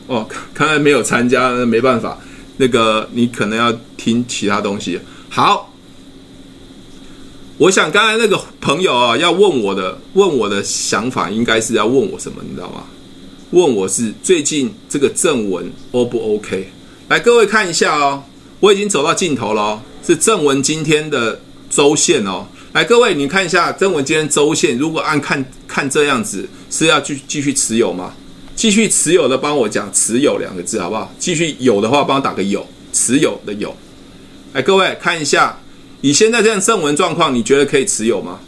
[0.05, 2.19] 哦，看来没有参加，那没办法。
[2.57, 4.99] 那个你可能要听其他东西。
[5.29, 5.70] 好。
[7.61, 12.85] 我想刚才那个朋友啊，要问我的，问我的想法，应该是要问我什么，你知道吗？
[13.51, 16.71] 问我是最近这个正文 O 不 OK？
[17.09, 18.23] 来，各位看一下哦，
[18.59, 21.39] 我已经走到尽头了哦，是正文今天的
[21.69, 22.47] 周线哦。
[22.73, 28.15] 来，各位你看一下正文今天周线，如果按看看这样子，是要继继续持有吗？
[28.55, 31.13] 继续持有的，帮我讲持有两个字好不好？
[31.19, 33.71] 继续有的话，帮我打个有，持有的有。
[34.53, 35.55] 来，各位看一下，
[36.01, 38.39] 以现在这样正文状况，你觉得可以持有吗？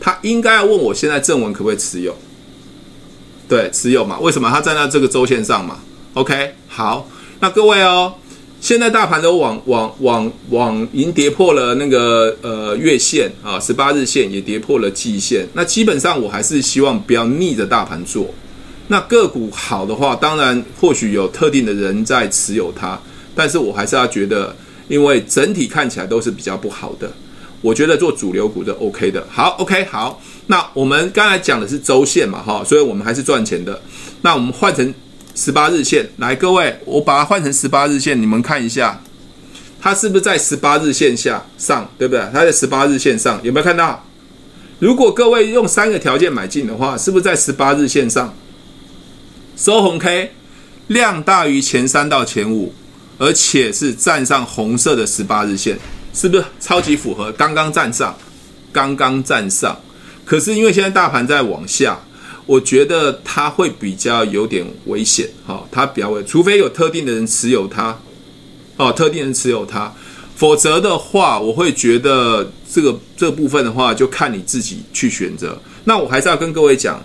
[0.00, 2.16] 他应该要问我现在正文可不可以持有？
[3.48, 4.18] 对，持有嘛？
[4.18, 4.50] 为什么？
[4.50, 5.78] 他站在这个周线上嘛
[6.14, 7.08] ？OK，好，
[7.40, 8.14] 那各位哦，
[8.60, 15.46] 现在大盘都往往往往已经跌破了那个呃月线啊，十八日线也跌破了季线。
[15.52, 18.32] 那基本上我还是希望不要逆着大盘做。
[18.88, 23.00] 那个股好的话，当然或许有特定的人在持有它，
[23.34, 24.54] 但是我还是要觉得，
[24.92, 27.10] 因为整体看起来都是比较不好的。
[27.62, 29.26] 我觉得做主流股是 OK 的。
[29.30, 30.20] 好，OK，好。
[30.48, 33.80] 那我们刚才讲的是周线嘛，哈，所以我们还是赚钱的。
[34.20, 34.92] 那我们换成
[35.34, 39.02] 十八日线，来，各位，我把它换成十八日线，你们看一下，
[39.80, 42.22] 它是不是在十八日线下上，对不对？
[42.30, 44.04] 它在十八日线上，有没有看到？
[44.78, 48.34] 如果各位用三个条件买进的话，是不是在十八日线上
[49.56, 50.32] 收红 K，
[50.88, 52.74] 量大于前三到前五，
[53.22, 55.78] 而且是站上红色的十八日线？
[56.12, 57.30] 是不是超级符合？
[57.30, 58.12] 刚刚站上，
[58.72, 59.80] 刚刚站上。
[60.24, 61.96] 可是因为现在大盘在往下，
[62.46, 65.28] 我觉得它会比较有点危险。
[65.46, 67.96] 哈，它比较危，除非有特定的人持有它，
[68.76, 69.94] 哦，特定人持有它，
[70.34, 75.56] 否则的话，我会觉得这个这部分的话，就看你自己去选择。
[75.84, 77.00] 那我还是要跟各位讲，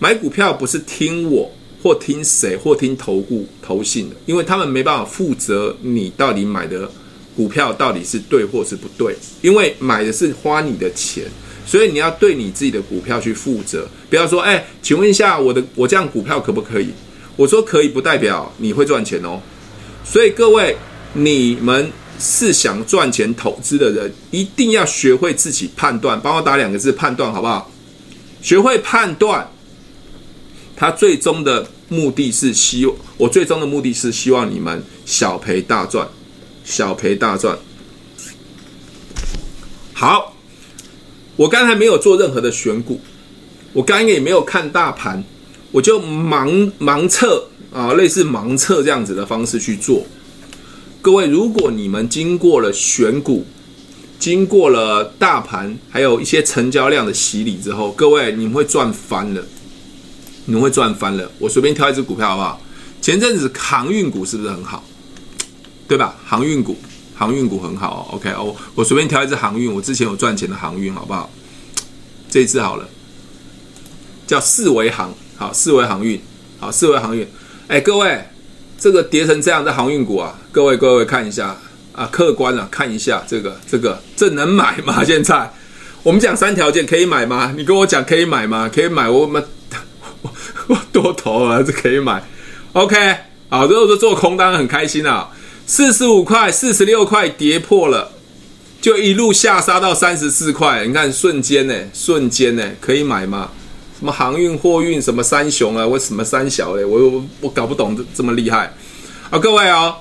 [0.00, 1.48] 买股票不是听我
[1.82, 6.90] 或听谁或听投顾投信的，因为他们没办法负责你到底买的。
[7.34, 9.16] 股票到底是对或是不对？
[9.40, 11.24] 因为买的是花你的钱，
[11.64, 13.88] 所以你要对你自己的股票去负责。
[14.10, 16.90] 不要说，哎，请问一下，我的我这样股票可不可以？
[17.34, 19.40] 我说可以，不代表你会赚钱哦。
[20.04, 20.76] 所以各位，
[21.14, 26.20] 你们是想赚钱投资的人，一定要学会自己判断。
[26.20, 27.72] 帮我打两个字，判断，好不好？
[28.42, 29.50] 学会判断。
[30.76, 36.08] 他最终的目的是希望，我最终的目的是希望你们小赔大赚。
[36.64, 37.58] 小赔大赚。
[39.92, 40.36] 好，
[41.36, 43.00] 我刚才没有做任何的选股，
[43.72, 45.22] 我刚才也没有看大盘，
[45.72, 50.06] 我就盲盲测啊，类似盲测这样子的方式去做。
[51.00, 53.44] 各位，如果你们经过了选股，
[54.20, 59.44] 经过了大盘，还有一些成交量的洗礼之后，各位你们会赚翻了，
[60.44, 61.30] 你会赚翻了。
[61.38, 62.60] 我随便挑一只股票好不好？
[63.00, 64.84] 前阵子航运股是不是很好？
[65.88, 66.14] 对吧？
[66.24, 66.76] 航运股，
[67.14, 68.08] 航运股很好。
[68.12, 71.28] OK 哦，我随便挑一只航运，我之前有赚钱的航运，好不好？
[72.30, 72.88] 这一只好了，
[74.26, 76.18] 叫四维航，好，四维航运，
[76.58, 77.26] 好，四维航运。
[77.68, 78.24] 哎，各位，
[78.78, 81.56] 这个跌成这样的航运股啊，各位各位看一下
[81.92, 85.02] 啊，客观啊，看一下这个这个，这能买吗？
[85.04, 85.52] 现在
[86.02, 87.52] 我们讲三条件，可以买吗？
[87.54, 88.70] 你跟我讲可以买吗？
[88.72, 89.44] 可以买，我们
[90.92, 92.22] 多头啊，这可以买。
[92.72, 92.96] OK，
[93.48, 95.28] 好，如果说做空单很开心啊。
[95.64, 98.10] 四十五块、四十六块跌破了，
[98.80, 100.84] 就一路下杀到三十四块。
[100.84, 103.48] 你看瞬间呢，瞬间呢，可以买吗？
[103.98, 106.84] 什么航运、货运，什么三雄啊，我什么三小嘞？
[106.84, 108.74] 我我我搞不懂这这么厉害
[109.30, 109.38] 啊！
[109.38, 109.94] 各位哦，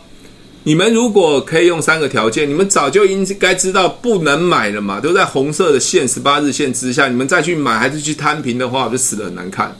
[0.64, 9.78] 你们如果可以用三个条件，你们早就应该知道不能买了嘛，都在红色的线十八日线之下，你们再去买还是去摊平的话，就死得很难看。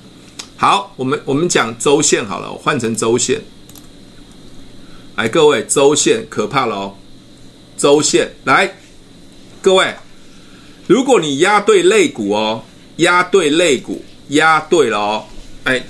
[0.62, 3.42] 好，我们我们讲周线好了，我换成周线。
[5.16, 6.94] 来，各位，周线可怕了哦！
[7.76, 8.72] 周线来，
[9.60, 9.96] 各位，
[10.86, 12.64] 如果你压对肋骨哦，
[12.98, 15.26] 压对肋骨，压对了哦，
[15.64, 15.84] 哎，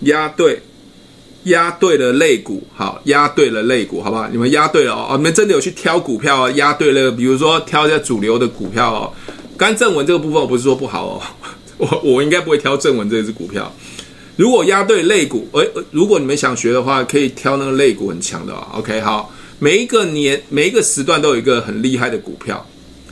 [0.00, 0.60] 压对，
[1.44, 4.28] 压对了肋骨，好，压对了肋骨，好不好？
[4.28, 9.14] 你们压对了哦，你们真的有去挑股票哦，压对了，比如说挑一下主流的股票哦。
[9.56, 11.22] 刚正文这个部分我不是说不好哦，
[11.80, 13.72] 我我应该不会挑正文这只股票。
[14.36, 18.68] 如果押对类股，诶，如果你们想学的话，可以挑那个类股很强的啊。
[18.74, 22.64] OK，好，每一个年每一个时段都有一个很厉害的股票，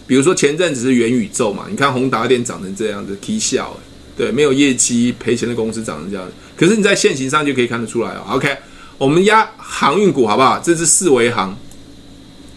[0.07, 3.77] 比如说前阵子是元宇宙嘛，你看宏达电涨成这样子，K 笑，
[4.17, 8.23] 对，没有业绩赔钱的公司涨成这样子，可是你在现行上就可以看得出来哦。
[8.35, 8.57] OK，
[8.97, 10.61] 我们押航运股好不好？
[10.61, 11.59] 这是四维航，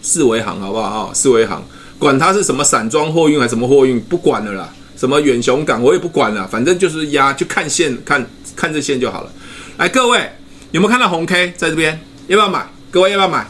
[0.00, 1.10] 四维航好不好啊？
[1.12, 1.64] 四维航，
[1.98, 4.72] 管它是什么散装货运还是什么货运，不管了啦。
[5.00, 8.22] 什么远雄港我也不管了，反正就是压，就看线看
[8.54, 9.32] 看这线就好了。
[9.78, 10.30] 来，各位
[10.72, 11.98] 有没有看到红 K 在这边？
[12.26, 12.68] 要不要买？
[12.90, 13.46] 各位要不要买？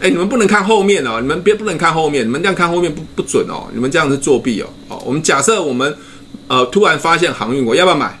[0.00, 4.68] 哎，你们不能看后面哦，你们别不能看后面，你们这样看后面不不准哦，你们这样是作弊哦。
[4.88, 5.96] 好，我们假设我们
[6.48, 8.20] 呃突然发现航运股，要不要买？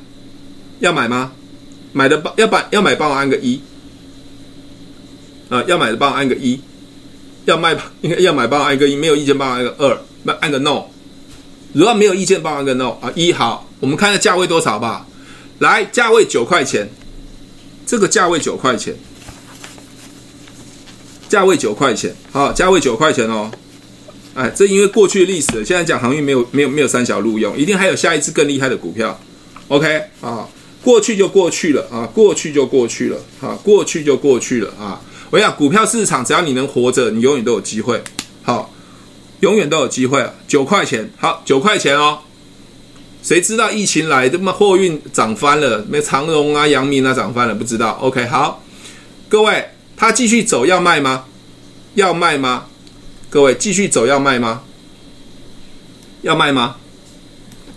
[0.80, 1.32] 要买吗？
[1.92, 3.60] 买的帮要把要买帮我按个一，
[5.50, 6.58] 啊，要买的帮我按个一，
[7.44, 10.84] 要卖应该要买帮我按个一，没有意见帮我按个二，按个 no。
[11.76, 15.06] 如果没有意见帮我按个 no 啊，一好，我们看下价位多少吧。
[15.58, 16.88] 来，价位九块钱，
[17.84, 18.96] 这个价位九块钱，
[21.28, 23.50] 价位九块钱，好，价位九块钱哦。
[24.32, 29.20] 哎，这因为过去历史，现在讲航运没有没有没有三小路用，一定还有下一次更厉害的股票。
[29.68, 30.48] OK 啊，
[30.82, 34.98] 过去就过去了啊，过去就过去了啊，过去就过去了啊。
[35.28, 38.02] 我想股票市场只要你能活着，你永远都有机会。
[38.42, 38.72] 好，
[39.40, 40.32] 永远都有机会啊。
[40.46, 42.18] 九块钱，好，九块钱哦。
[43.22, 47.98] 谁知道疫情来，这么货运涨翻了，没长荣啊、阳明啊涨翻了，不知道。
[48.00, 48.62] OK，好，
[49.28, 51.24] 各位，它继续走要卖吗？
[51.94, 52.66] 要卖吗？
[53.28, 54.62] 各位继续走要卖吗？
[56.22, 56.76] 要卖吗？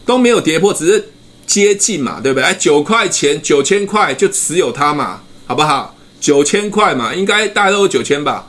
[0.06, 1.12] 都没有跌破，只是
[1.48, 2.44] 接近嘛，对不对？
[2.44, 5.96] 哎，九块钱、九千块就持有它嘛，好不好？
[6.20, 8.48] 九千块嘛，应该大概都有九千吧，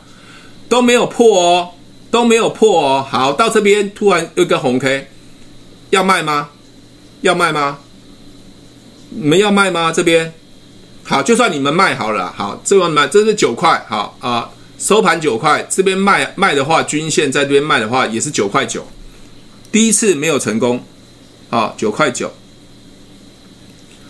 [0.69, 1.71] 都没有破哦，
[2.11, 3.07] 都没有破哦。
[3.09, 5.09] 好，到这边突然有一个红 K，
[5.91, 6.51] 要卖吗？
[7.21, 7.79] 要卖吗？
[9.11, 9.93] 你们要卖吗？
[9.93, 10.33] 这边
[11.05, 14.51] 好，就算你们卖好了，好，这边卖，这是九块，好啊。
[14.79, 18.87] 收盘九块，这边卖卖的话，均线在这边卖的话也是九块九。
[19.71, 20.83] 第一次没有成功，
[21.51, 22.33] 啊，九块九。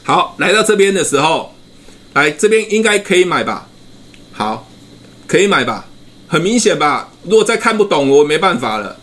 [0.04, 1.52] 好，来到这边的时候，
[2.12, 3.68] 来这边应该可以买吧？
[4.32, 4.68] 好，
[5.26, 5.88] 可以买吧？
[6.30, 7.08] 很明显吧？
[7.24, 8.96] 如果再看不懂，我没办法了。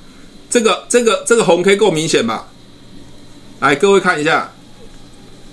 [0.50, 2.48] 这个这个这个红 K 够明显吧？
[3.60, 4.54] 来，各位看一下，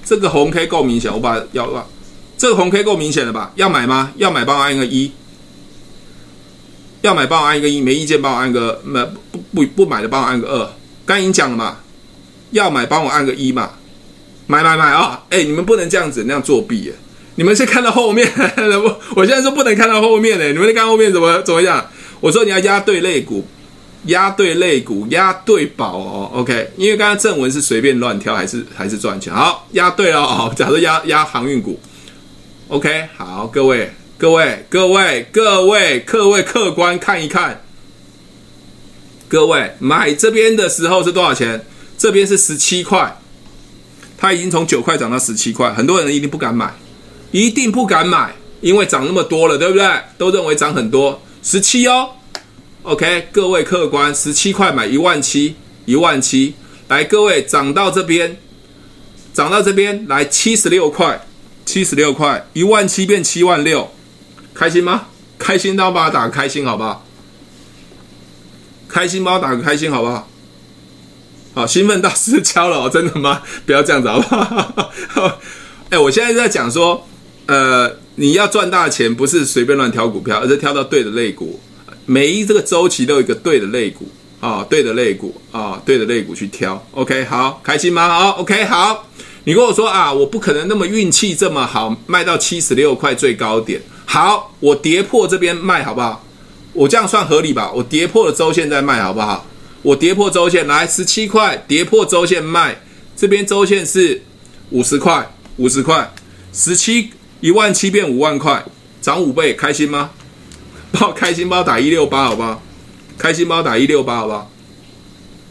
[0.05, 1.85] 这个红 K 够明显，我把要把
[2.39, 3.51] 这个红 K 够明显了吧？
[3.57, 4.12] 要买吗？
[4.18, 5.11] 要买，帮我按个一。
[7.03, 10.70] 要买帮我按一个一，没意见帮我按个没不不不买的帮我按个二。
[11.05, 11.79] 刚已经讲了嘛，
[12.53, 13.72] 要买帮我按个一嘛，
[14.47, 15.25] 买买买啊！
[15.29, 16.95] 哎、你们不能这样子那样作弊耶！
[17.37, 20.47] 你们是看到后面，我 我现在说不能看到后面呢。
[20.53, 21.85] 你们看后面怎么怎么样？
[22.20, 23.47] 我说你要押对肋骨，
[24.07, 26.30] 押对肋骨，押对宝哦。
[26.35, 29.32] OK，因为刚刚正文是随便乱挑还是还是赚钱？
[29.32, 30.53] 好，押对了哦。
[30.57, 31.78] 假设押押航运股
[32.68, 33.91] ，OK，好，各位。
[34.16, 37.62] 各位，各位，各位，各位，客观看一看。
[39.28, 41.66] 各位买这边的时候是多少钱？
[41.99, 43.18] 这边是十七块，
[44.16, 45.74] 它已经从九块涨到十七块。
[45.74, 46.72] 很多人一定不敢买，
[47.35, 49.85] 一定不敢买，因为涨那么多了，对不对？
[50.16, 52.11] 都认为涨很多，十七哦。
[52.85, 56.55] OK，各位客官，十七块买一万七，一万七。
[56.87, 58.37] 来，各位涨到这边，
[59.32, 61.26] 涨到这边来七十六块，
[61.66, 63.91] 七十六块，一万七变七万六。
[64.55, 65.09] 开心吗？
[65.37, 67.05] 开心到帮我打个开心，好不好？
[68.89, 70.28] 开心帮我打个开心，好不好？
[71.55, 73.43] 好，兴奋到失焦了，真的吗？
[73.66, 74.37] 不要这样子，好不
[75.20, 75.41] 好？
[75.91, 77.07] 哎，我现在在讲说，
[77.47, 81.61] 呃，你要赚大钱，不是随便乱挑股票，而是挑到对的类股。
[82.07, 84.07] 每一这个周期都有一个对的类股
[84.41, 86.83] 啊，对的类股啊，对的类股去挑。
[86.93, 88.09] OK，好，开心吗？
[88.09, 89.09] 好，OK，好。
[89.45, 93.81] 你跟我说啊，我不可能那么运气这么好，卖到七十六块最高点。
[94.07, 96.25] 好，我跌破这边卖好不好？
[96.73, 97.71] 我这样算合理吧？
[97.73, 99.47] 我跌破了周线再卖好不好？
[99.83, 102.81] 我跌破周线来十七块，跌破周线卖，
[103.15, 104.23] 这边周线是
[104.71, 106.11] 五十块，五十块，
[106.53, 107.11] 十七
[107.45, 108.65] 一万七变五万块，
[109.03, 110.13] 涨五倍，开心吗？
[110.93, 112.63] 包开心包打一六八好不好？
[113.19, 114.51] 开心包打一六八好不好？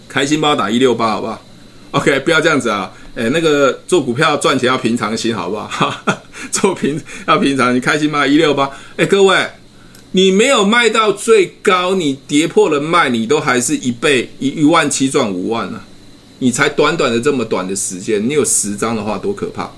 [0.09, 1.39] 开心包打一六八好不好
[1.91, 2.91] ？OK，不要这样子啊！
[3.13, 5.93] 诶，那个做股票赚钱要平常心好不好？
[6.49, 8.25] 做平要平常，你开心吗？
[8.25, 9.47] 一六八，哎，各位，
[10.13, 15.85] 你没有卖到最高，你跌破了卖，你都还是一倍一一万七赚五万呢、啊。
[16.39, 19.69] 你才短短的这么短的时间，你有十张的话多可怕？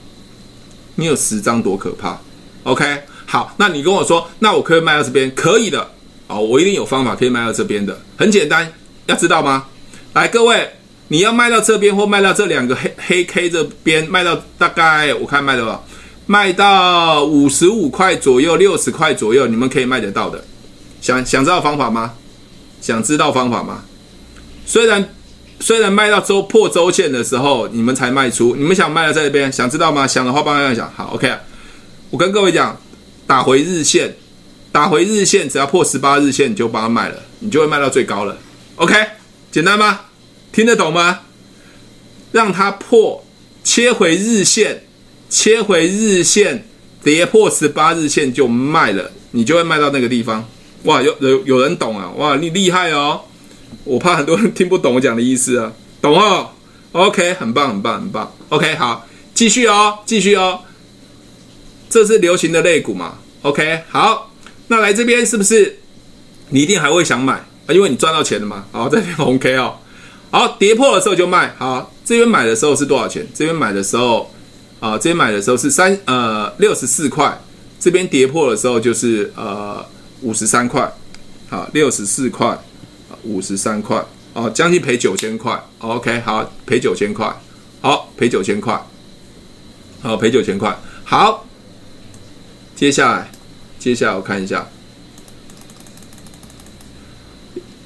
[0.95, 2.17] 你有十张多可怕
[2.63, 5.33] ？OK，好，那你跟我说，那我可以卖到这边？
[5.35, 5.91] 可以的，
[6.27, 8.71] 哦，我一定有方法可以卖到这边的，很简单，
[9.05, 9.65] 要知道吗？
[10.13, 10.69] 来，各位，
[11.09, 15.81] 你要卖到这边或卖到这两个黑黑 K 这边，卖到大概我看卖的吧。
[16.27, 20.43] 卖到五十五块左右，六十块左右，你们可以卖得到的。
[20.99, 22.13] 想想知道方法吗？
[22.81, 23.83] 想知道方法吗？
[24.65, 25.07] 虽然
[25.59, 28.55] 虽然卖到周破周线的时候，你们才卖出。
[28.55, 30.05] 你们想卖到这边，想知道吗？
[30.05, 30.91] 想的话帮我想。
[30.95, 31.31] 好，OK。
[32.09, 32.77] 我跟各位讲，
[33.25, 34.15] 打回日线，
[34.71, 38.37] 打回日线，只要破十八日线，你就把它卖了，你就会卖到最高了。
[38.75, 38.93] OK，
[39.51, 40.01] 简单吗？
[40.51, 41.21] 听得懂吗？
[42.31, 43.25] 让它破，
[43.63, 44.83] 切回日线。
[45.27, 46.67] 切回日线，
[47.03, 50.47] 跌破十八日线就卖了，你就会卖到那个地方。
[50.83, 52.11] 哇，有有有人懂啊！
[52.15, 53.21] 哇，你厉害哦！
[53.86, 55.71] 我怕很多人听不懂我讲的意思啊，
[56.01, 56.49] 懂哦
[56.91, 58.31] ？OK，很棒，很棒，很棒。
[58.49, 60.59] OK，好，继续哦，继续哦。
[61.88, 64.31] 这是流行的类股嘛？OK，好，
[64.67, 65.79] 那来这边是不是
[66.49, 67.36] 你一定还会想买
[67.67, 67.69] 啊？
[67.69, 68.65] 因为你赚到钱了嘛。
[68.71, 69.75] 好，这边红 K 哦，
[70.31, 71.53] 好，跌破的时候就卖。
[71.57, 73.25] 好，这边买的时候是多少钱？
[73.36, 74.31] 这边买的时候
[74.79, 77.39] 啊，这边买的时候是三呃六十四块。
[77.79, 79.86] 这边跌破的时候就是呃
[80.21, 80.91] 五十三块。
[81.47, 82.57] 好，六十四块，
[83.26, 84.03] 五十三块。
[84.34, 85.61] 哦，将近赔九千块。
[85.80, 87.34] OK，好，赔九千块。
[87.82, 88.82] 好，赔九千块。
[90.01, 90.78] 好，赔九千块。
[91.03, 91.45] 好，
[92.76, 93.30] 接下来。
[93.78, 94.67] 接下来我看一下，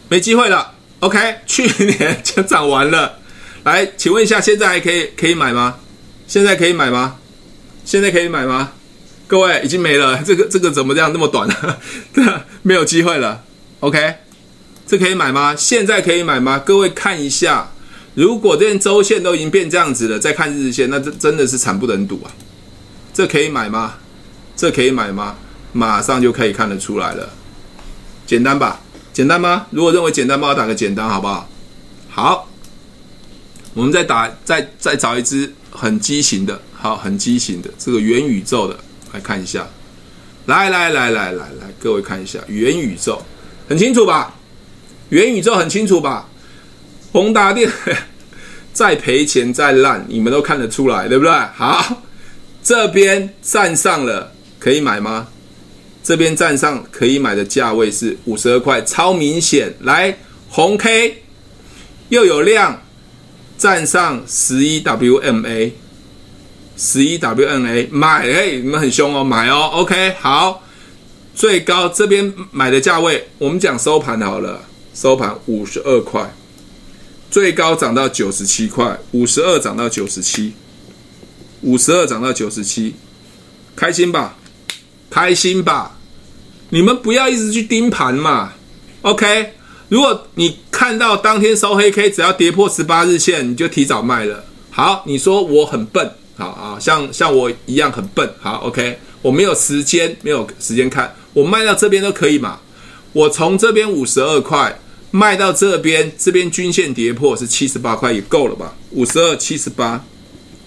[0.08, 0.76] 没机会了。
[1.02, 3.20] OK，去年就涨完了。
[3.66, 5.80] 来，请问一下，现在还可以可以买吗？
[6.26, 7.18] 现在可以买吗？
[7.84, 8.72] 现在可以买吗？
[9.28, 10.24] 各位已经没了。
[10.24, 11.78] 这个这个怎么这样那么短呢？
[12.14, 12.26] 对，
[12.64, 13.44] 没有机会了。
[13.82, 14.16] OK，
[14.90, 15.56] 这可以买吗？
[15.56, 16.58] 现在可以买吗？
[16.58, 17.70] 各位看一下，
[18.16, 22.34] 如果这周线都已经变这样子了，再看日线，那这真的是惨不忍睹啊！
[23.14, 23.98] 这可以买吗？
[24.56, 25.36] 这可以买吗？
[25.74, 27.30] 马上就可以看得出来了，
[28.26, 28.82] 简单吧？
[29.14, 29.68] 简单吗？
[29.70, 31.48] 如果认为简单，帮我打个简单，好不好？
[32.10, 32.50] 好，
[33.76, 38.76] 我们再打，再再找一只很畸形的，好，很畸形的这个元宇宙的
[39.14, 39.68] 来看一下。
[40.48, 43.22] 来来来来来来，各位看一下元宇宙，
[43.68, 44.34] 很清楚吧？
[45.10, 46.28] 元宇宙很清楚吧？
[47.12, 47.70] 宏达电
[48.72, 51.32] 再赔钱再烂，你们都看得出来，对不对？
[51.56, 52.02] 好，
[52.64, 55.28] 这边站上了，可以买吗？
[56.04, 59.74] 这边站上可以买的价位是五十二块，超明显。
[59.82, 61.24] 来红 K
[62.10, 62.82] 又有量，
[63.58, 65.72] 站上十一 WMA，
[66.78, 69.70] 十一 WMA 买，嘿，你们很凶哦，买哦。
[69.74, 70.64] OK，好，
[71.36, 74.64] 最高这边买的价位，我们讲收盘好了，
[74.94, 76.34] 收盘五十二块，
[77.32, 80.54] 最高涨到九十七块，五十二涨到九十七，
[81.62, 82.96] 五十二涨到九十七，
[83.76, 84.36] 开心吧？
[85.10, 85.98] 开心吧？
[86.70, 88.54] 你们不要一直去盯盘嘛
[89.02, 89.54] ，OK？
[89.88, 94.44] 如果你看到当天收黑 K，只要跌破十八日线，你就提早卖了。
[94.70, 99.00] 好，你说我很笨，好啊，像像我一样很笨，好，OK？
[99.22, 102.60] 我没有时间，没有时间看，我卖到这边都可以嘛。
[103.14, 104.80] 我从这边五十二块
[105.12, 108.76] 卖到这边，这边均线跌破是七十八块也够了吧？
[108.92, 110.06] 五十二七十八，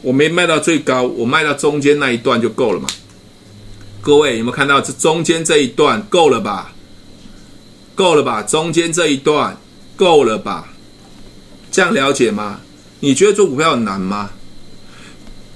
[0.02, 2.88] 我没卖到最高，我卖到中间那一段就够了嘛。
[4.00, 6.72] 各位有没有看到这中间这一段够了吧？
[7.94, 8.42] 够了吧？
[8.42, 9.56] 中间这一段
[9.94, 10.72] 够了吧？
[11.70, 12.60] 这样了解吗？
[12.98, 14.30] 你觉得做股票很难吗？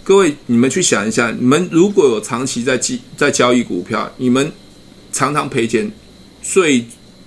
[0.04, 4.52] 各位，你们去想一下，你们如果有长期在记在交易股票，你们
[5.12, 5.90] 常常赔钱，
[6.48, 6.86] 最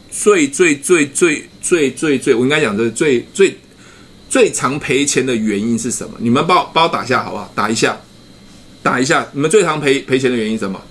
[0.09, 3.55] 最最最最最最最，我应该讲的最最
[4.30, 6.15] 最常赔钱的原因是什么？
[6.20, 7.51] 你们帮我帮我打一下好不好？
[7.53, 7.99] 打一下，
[8.82, 10.82] 打一下，你们最常赔赔钱的原因是什么？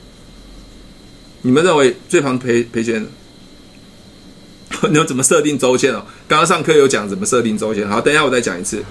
[1.41, 3.05] 你们认为最常赔赔钱？
[4.83, 6.05] 你们怎么设定周线哦？
[6.29, 7.89] 刚刚上课有讲怎么设定周线。
[7.89, 8.85] 好，等一下我再讲一次。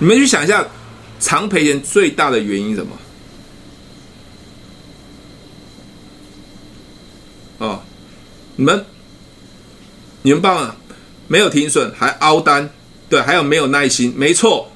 [0.00, 0.66] 你们去想一下，
[1.20, 2.98] 常赔钱最大的原因是什么？
[7.58, 7.82] 哦，
[8.60, 8.84] 你们
[10.20, 10.76] 你们棒了，
[11.28, 12.68] 没有停损还凹单，
[13.08, 14.12] 对，还有没有耐心？
[14.14, 14.70] 没错，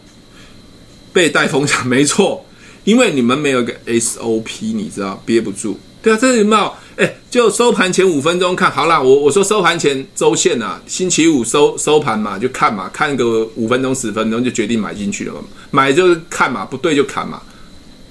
[1.12, 2.46] 被带风向没错，
[2.84, 5.78] 因为你们没有一个 SOP，你知道憋不住。
[6.02, 6.72] 对啊，这有没有？
[6.96, 8.98] 哎，就收盘前五分钟看好啦。
[8.98, 15.42] 我我说收盘前周线啊，星期五收收盘嘛，就看嘛，看个五分钟十分钟就决定买进去了嘛。
[15.70, 17.42] 买就是看嘛，不对就砍嘛。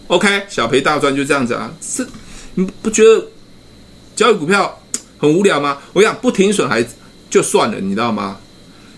[0.05, 1.73] OK，小赔大赚就这样子啊。
[1.81, 2.05] 是，
[2.53, 3.25] 你不觉得
[4.15, 4.79] 交易股票
[5.23, 5.77] 很无聊吗？
[5.93, 6.85] 我讲不停损还
[7.29, 8.37] 就算了，你知道吗？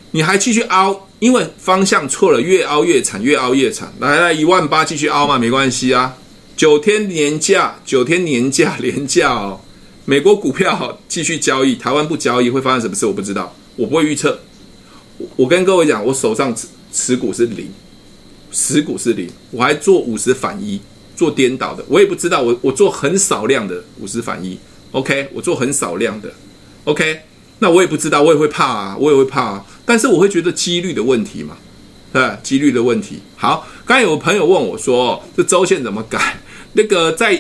[0.10, 3.94] 你还继续凹，因为方向错了，越凹越惨，越凹越惨。
[4.00, 6.18] 来来，一万八继续凹嘛，没关系啊。
[6.58, 9.62] 九天年假，九天年假年假哦。
[10.06, 13.06] 美国股票继续交易，台湾不交易会发生什么事？
[13.06, 14.40] 我不知道，我不会预测。
[15.36, 17.70] 我跟各位讲，我手上持持股是零，
[18.52, 20.82] 持股是零，我还做五十反一，
[21.16, 22.42] 做颠倒的，我也不知道。
[22.42, 24.58] 我我做很少量的五十反一
[24.98, 26.32] ，OK，我做很少量的
[26.86, 27.20] ，OK，
[27.60, 29.66] 那我也不知道，我也会怕啊，我也会怕啊。
[29.86, 31.58] 但是我会觉得几率的问题嘛，
[32.12, 33.20] 对，几率的问题。
[33.36, 36.40] 好，刚才有朋友问我说，这周线怎么改？
[36.74, 37.40] 那个在。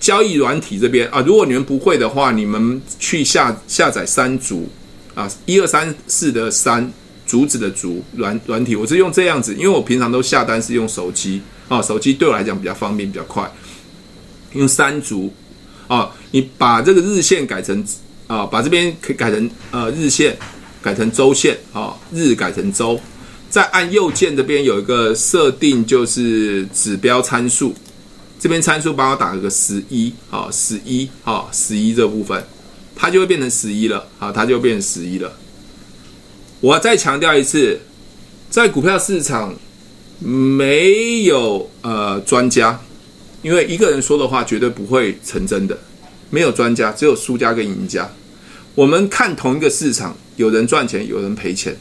[0.00, 4.68] 交易软体这边啊，如果你们不会的话，你们去下下载三竹
[5.14, 6.92] 啊，一二三四的三
[7.26, 11.40] 竹子的竹软软体，我是用这样子，因为我平常都下单是用手机
[11.70, 13.50] 啊，手机对我来讲比较方便比较快，
[14.52, 15.32] 用三竹
[15.86, 17.84] 啊，你把这个日线改成
[18.26, 20.36] 啊，把这边可以改成呃日线，
[20.82, 22.98] 改成周线啊，日改成周，
[23.50, 27.74] 再按右键这边有一个设定，就是指标参数。
[28.40, 32.44] 这边参数帮我打个十一，啊，十一，啊，十一这部分，
[32.94, 35.32] 它就会变成十一了，啊，它就变成十一了。
[36.60, 37.80] 我再强调一次，
[38.50, 39.54] 在股票市场
[40.18, 42.78] 没有呃专家，
[43.44, 45.78] 因为一个人说的话绝对不会成真的，
[46.30, 48.10] 没有专家，只有输家跟赢家。
[48.74, 51.76] 我们看同一个市场，有人赚钱，有人赔钱，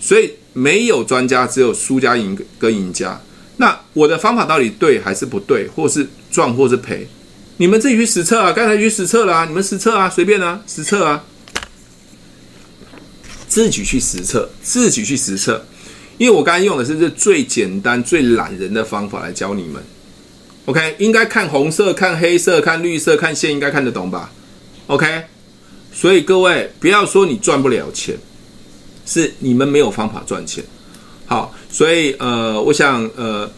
[0.00, 3.20] 所以没有专家，只有输家赢跟赢家。
[3.58, 7.06] 那我的方法到底对还是不对，或是赚或是赔？
[7.58, 8.50] 你们自己去实测啊！
[8.50, 11.22] 刚才去实测了啊，你们实测啊，随便啊，实测啊，
[13.46, 15.62] 自己去实测，自己去实测。
[16.16, 19.82] 因为我刚才用的是这最简单、最懒人的方法来教你们。
[20.66, 24.32] OK，应该看红色、看黑色、看绿色、看线，应该看得懂吧
[24.86, 25.24] ？OK，
[25.92, 28.16] 所以各位不要说你赚不了钱，
[29.04, 30.64] 是你们没有方法赚钱。
[31.26, 33.50] 好，所以呃，我想呃。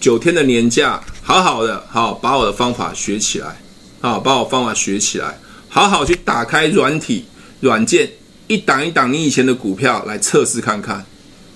[0.00, 3.60] 九天的年假，好好的，好把我的方法学起来，
[4.00, 5.38] 好把我方法学起来，
[5.68, 7.26] 好好去打开软体
[7.60, 8.10] 软件，
[8.46, 11.04] 一档一档你以前的股票来测试看看，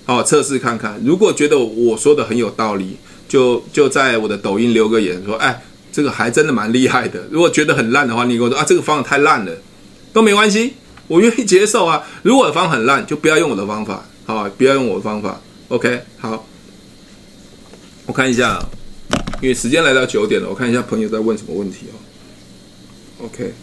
[0.05, 1.01] 好测试看看。
[1.03, 2.95] 如果觉得我说的很有道理，
[3.31, 7.25] 就就在我的抖音留个言说，哎，这个还真的蛮厉害的。
[7.31, 9.53] 如果觉得很烂的话，你跟我说啊，这个方法太烂了，
[10.11, 10.73] 都没关系，
[11.07, 12.03] 我愿意接受啊。
[12.23, 15.39] 如果方法很烂，就不要用我的方法，好，不要用我的方法。
[15.69, 16.45] OK，好。
[18.05, 18.61] 我看一下，
[19.41, 21.95] 因为时间来到九点了，我看一下朋友在问什么问题哦。
[23.27, 23.53] OK，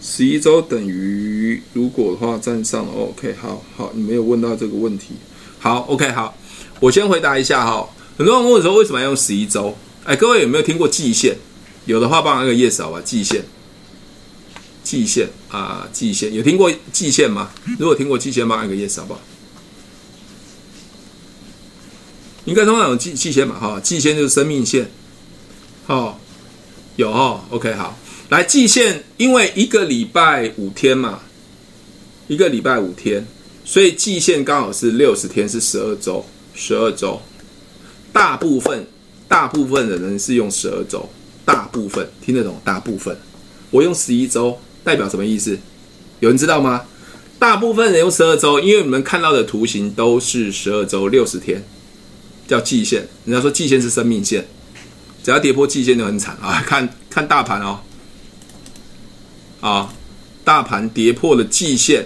[0.00, 2.92] 十一周等于如果的话站上了。
[2.92, 5.14] OK，好好，你没有问到这个问题。
[5.60, 6.36] 好，OK，好，
[6.80, 7.88] 我先回答一下哈。
[8.16, 9.76] 很多人问我说为什么要用十一周？
[10.04, 11.36] 哎，各位有没有听过季线？
[11.86, 13.00] 有的话帮我按个 yes 好吧。
[13.04, 13.44] 季线，
[14.84, 17.50] 季线啊，季线有听过季线吗？
[17.78, 19.20] 如果听过季线，帮我按个 yes 好不好？
[22.44, 24.90] 应该通常有季季线嘛，哈，季线就是生命线，
[25.86, 26.16] 哦，
[26.96, 27.96] 有哦，OK，好，
[28.30, 31.20] 来季线，因为一个礼拜五天嘛，
[32.26, 33.24] 一个礼拜五天，
[33.64, 37.22] 所以季线刚好是六十天，是十二周，十二周，
[38.12, 38.86] 大部分
[39.26, 41.08] 大部分的人是用十二周，
[41.44, 42.60] 大部分听得懂？
[42.64, 43.16] 大部分，
[43.70, 45.58] 我用十一周，代表什么意思？
[46.20, 46.84] 有人知道吗？
[47.38, 51.64] 大部分人用十二周，因为你们看到的图形都是十二周，六十天。
[52.44, 54.46] 叫季线，人家说季线是生命线，
[55.22, 56.62] 只要跌破季线就很惨啊！
[56.66, 57.80] 看 看大盘哦，
[59.60, 59.94] 啊，
[60.44, 62.04] 大盘跌破了季线，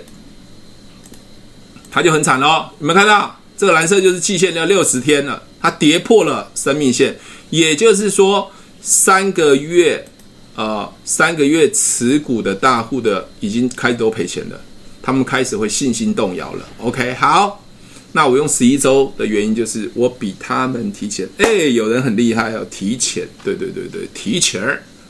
[1.90, 2.70] 它就很惨哦。
[2.78, 7.12] 有没有看到这个蓝色就是季线要六十天了，它跌破了生命线，
[7.50, 8.48] 也就是说
[8.80, 10.06] 三个月
[10.54, 14.60] 啊，三个月持股的大户的已经开始都赔钱了，
[15.02, 16.64] 他们开始会信心动摇了。
[16.78, 17.64] OK，好。
[18.12, 21.28] 那我用十一周的原因就是我比他们提前。
[21.38, 24.62] 哎，有人很厉害哦，提前，对对对对，提前，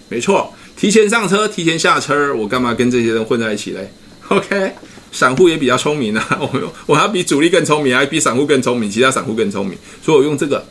[0.09, 2.35] 没错，提前上车，提前下车。
[2.35, 3.93] 我干嘛跟这些人混在一起嘞
[4.29, 4.73] ？OK，
[5.13, 10.65] 散户也比较聪明啊， 我我还比主力更聪明，还比散户更聪明，其他散户更聪明，所以我用这个。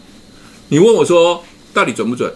[0.69, 2.31] 你问我说到底准不准？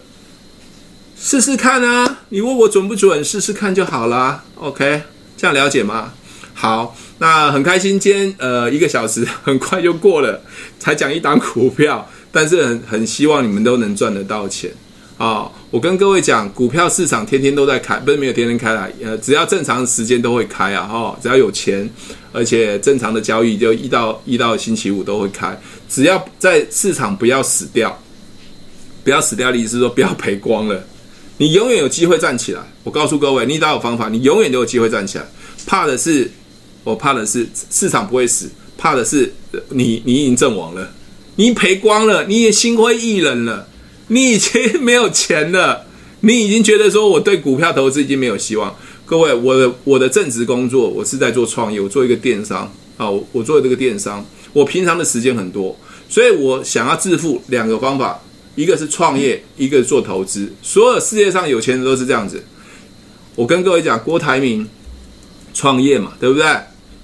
[1.22, 2.20] 试试看啊！
[2.30, 3.24] 你问我准不准？
[3.24, 4.43] 试试看就好啦。
[4.56, 5.02] OK，
[5.36, 6.14] 这样了解吗？
[6.54, 6.95] 好。
[7.22, 10.41] 那很开心，今天呃一个小时 很快就过了，
[10.80, 14.72] 才讲一档股票，但是很很希望你们都能赚得到钱
[15.18, 21.88] 啊、我跟各位讲，股票市场天天都在开，不是没有天天开啦，呃，只要正常时间都会开啊，哈、哦，只要有钱，
[22.32, 28.01] 而且正常的交易就一到一到星期五都会开，只要在市场不要死掉，
[29.03, 30.84] 不要死掉的意思是说不要赔光了，
[31.38, 32.61] 你永远有机会站起来。
[32.84, 35.26] 我告诉各位，你只要有方法，你永远都有机会站起来。
[35.65, 36.32] 怕的是。
[36.86, 39.32] 我怕的是市场不会死，怕的是
[39.67, 40.89] 你你已经阵亡了，
[41.36, 43.67] 你赔光了，你也心灰意冷了，
[44.10, 45.86] 你已经没有钱了，
[46.22, 48.76] 你已经觉得说我对股票投资已经没有希望。
[49.05, 55.76] 各位，我的我的正职工作，我是在做创业，我做一个电商啊，我我做这个电商，我平常的时间很多，
[56.07, 58.22] 所以我想要致富两个方法，
[58.55, 60.51] 一个是创业，一个是做投资。
[60.62, 62.43] 所有世界上有钱人都是这样子。
[63.36, 64.68] 我跟各位讲，郭台铭。
[65.51, 66.45] 创业嘛，对不对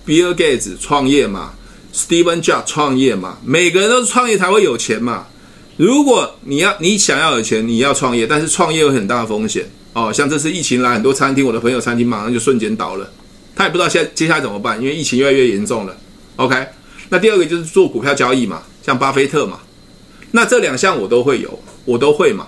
[0.06, 1.53] ？Bill Gates 创业嘛
[1.93, 5.26] ，Steven Jobs 创业嘛，每个人都是创业才会有钱嘛。
[5.78, 10.11] 如果你要你想要有钱，你要创业，但是创业有很大的风险哦。
[10.11, 13.11] 像这次疫情来，很多餐厅，我的朋友餐厅马上就瞬间倒了，
[13.55, 15.97] 他也不知道现在接下来怎么办，因为疫情越来越严重了。
[16.38, 16.67] OK，
[17.09, 19.59] 那第二个就是做股票交易嘛，像巴菲特嘛，
[20.32, 22.47] 那这两项我都会有，我都会嘛。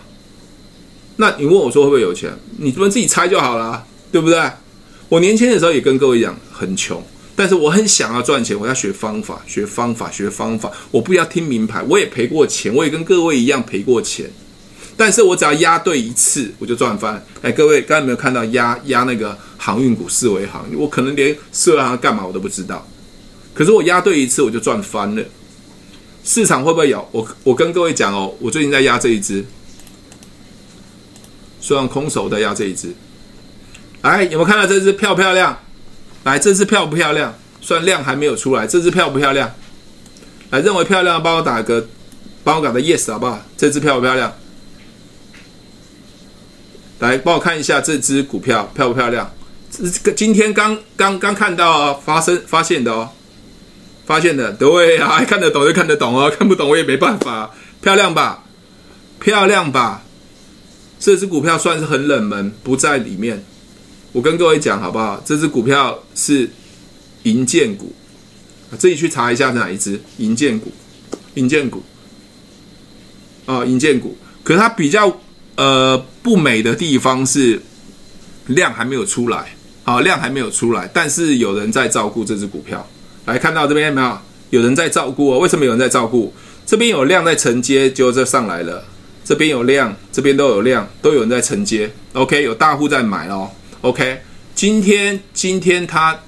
[1.17, 2.31] 那你问我说会不会有钱？
[2.57, 4.41] 你们自己猜就好了，对不对？
[5.09, 7.03] 我年轻的时候也跟各位讲很穷，
[7.37, 10.71] 但是我很想要赚钱，我要学方法，学方法，学方法。
[10.89, 14.27] 我不要听名牌，我也赔过钱，我也跟各位一样赔过钱，
[14.97, 17.23] 但是我只要押对一次，我就赚翻。
[17.43, 22.83] 哎，各位刚才没有看到押押那个航运股四维航，我可能连四维航干嘛我都不知道。
[23.53, 25.23] 可是我押对一次我就赚翻了。
[26.23, 27.07] 市场会不会有？
[27.11, 29.45] 我我跟各位讲哦，我最近在押这一只，
[31.61, 32.91] 虽然空手在押这一只。
[34.01, 35.55] 哎，有没有看到这只漂不漂亮？
[36.27, 37.33] 来，这只漂不漂亮？
[37.61, 39.49] 算量还没有出来，这只漂不漂亮？
[40.49, 41.87] 来，认为漂亮，帮我打个，
[42.43, 43.41] 帮我打个 yes 好不好？
[43.55, 44.35] 这只漂不漂亮？
[46.99, 49.33] 来，帮我看一下这只股票漂不漂亮？
[49.71, 53.09] 这个今天刚刚刚看到哦，发生发现的哦。
[54.05, 57.51] 发现的，对啊，看得懂就看得懂哦，看不懂我也没办法。
[57.81, 58.43] 漂亮吧，
[59.21, 60.03] 漂亮吧，
[60.99, 63.45] 这只股票算是很冷门，不在里面。
[64.13, 65.21] 我跟各位讲好不好？
[65.25, 66.49] 这只股票是
[67.23, 67.93] 银建股，
[68.77, 70.71] 自己去查一下是哪一只银建股，
[71.35, 71.83] 银建股
[73.45, 74.17] 啊，银建股。
[74.43, 75.19] 可是它比较
[75.55, 77.61] 呃不美的地方是
[78.47, 82.87] 量还没有出来，好，量还没有出来，但是有人在照顾这只股票。
[83.25, 84.17] 来看到这边有没有？
[84.49, 85.39] 有人在照顾哦。
[85.39, 86.33] 为什么有人在照顾？
[86.65, 88.83] 这边有量在承接，就这上来了。
[89.25, 91.91] 这边有量，这边都有量，都有人在承接。
[92.13, 93.51] OK，有大户在买哦。
[93.81, 94.19] OK，
[94.55, 96.19] 今天今天它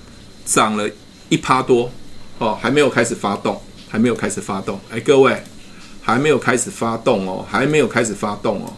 [0.45, 0.87] 涨了
[1.29, 1.91] 一趴多
[2.37, 4.79] 哦，还没有开始发动，还没有开始发动。
[4.91, 5.41] 哎，各位，
[6.01, 8.73] 还没有开始发动哦，还没有开始发动哦。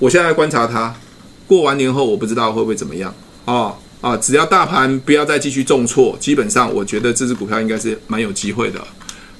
[0.00, 0.92] 我现在观察它，
[1.46, 3.14] 过完年后我不知道会不会怎么样
[3.44, 3.76] 哦。
[4.00, 8.84] 啊，只要大盘不要再继续重挫，基本上我觉得这只股票应该是蛮有机会的。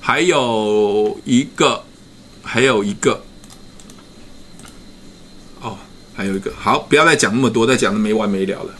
[0.01, 1.83] 还有一个，
[2.43, 3.21] 还有一个，
[6.15, 8.71] 还有一个，好，不要再讲那么多，再讲的没完没了了。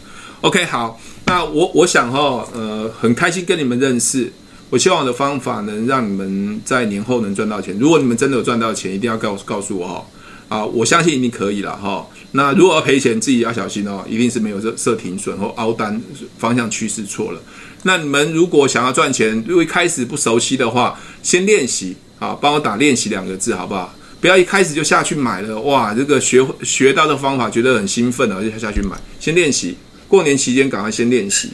[0.41, 4.31] OK，好，那我我想哈、哦，呃，很开心跟你们认识。
[4.69, 7.77] 我希望我的方法能让你们在年后能赚到钱。
[7.79, 10.05] 如果你们真的有赚到钱，一定要告告诉我哈。
[10.47, 12.05] 啊，我相信一定可以了哈。
[12.31, 15.99] 那如果要赔钱，自己要小心哦，一定是没有设设停损或凹单，
[16.37, 17.41] 方向趋势错了。
[17.83, 23.93] 那你们如果想要赚钱，如果一开始不熟悉的话，先练习啊，帮我打练习两个字好不好？
[24.25, 28.97] 不要一开始就下去买了，哇，这个学学到的方法觉得很兴奋了，就下去买。
[29.19, 31.51] 先练习，过年期间赶快先练习，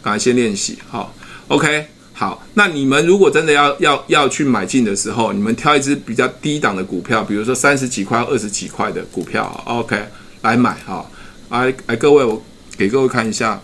[0.00, 1.12] 赶快先练习，好
[1.48, 1.86] ，OK。
[2.12, 10.00] 好，那你们如果真的要要要去买进的时候，你们挑一只比较低档的股票，比如说三十几块、二十几块的股票，OK，
[10.42, 11.04] 来买哈。
[11.48, 12.40] 哎哎，各位，我
[12.78, 13.60] 给各位看一下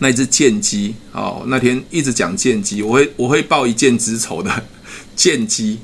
[0.00, 4.50] 那一支剑姬哦，那天一直讲剑姬，我会我会报一箭之仇的
[5.14, 5.78] 剑姬。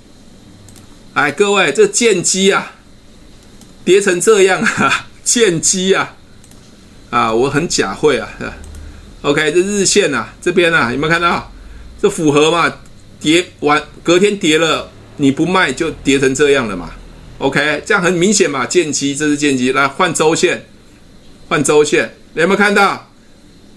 [1.18, 2.74] 哎，各位，这剑姬啊，
[3.84, 6.14] 跌成这样啊， 剑姬啊，
[7.10, 8.28] 啊，我很假会啊。
[9.22, 11.50] OK，这日线啊，这边啊，有没有看到？
[12.00, 12.72] 这符合嘛？
[13.18, 16.92] 跌完隔天跌了，你不卖就跌成这样了嘛
[17.38, 18.64] ？OK，这样很明显嘛？
[18.64, 20.66] 剑姬，这是剑姬，来换周线，
[21.48, 23.10] 换周线，有没有看到？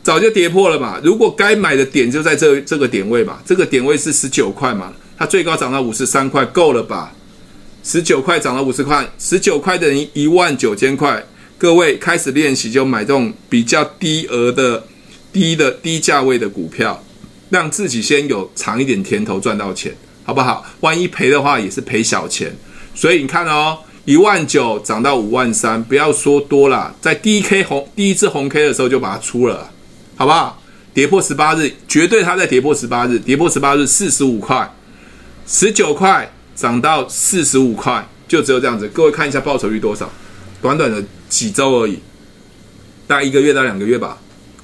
[0.03, 0.99] 早就跌破了嘛？
[1.03, 3.39] 如果该买的点就在这这个点位嘛？
[3.43, 4.93] 这个点位是十九块嘛？
[5.17, 7.11] 它最高涨到五十三块，够了吧？
[7.83, 11.23] 十九块涨了五十块，十九块等于一万九千块。
[11.57, 14.83] 各位开始练习就买这种比较低额的。
[15.33, 17.01] 低的低价位的股票，
[17.49, 20.65] 让自己先有尝一点甜头，赚到钱，好不好？
[20.81, 22.53] 万一赔的话，也是赔小钱。
[22.93, 29.71] 所以你看哦，一万九涨到五万三，不要说多了，在第一 K 红第一次红 K 的时候就把它出了，
[30.17, 30.61] 好不好？
[30.93, 34.69] 跌破十八日，绝对它在跌破十八日，跌破十八日四十五块，
[35.47, 36.29] 十九块
[36.61, 38.87] 涨到四十五块，就只有这样子。
[38.89, 40.07] 各位看一下报酬率多少？
[40.61, 41.97] 短短的几周而已，
[43.07, 44.19] 大概一个月到两个月吧。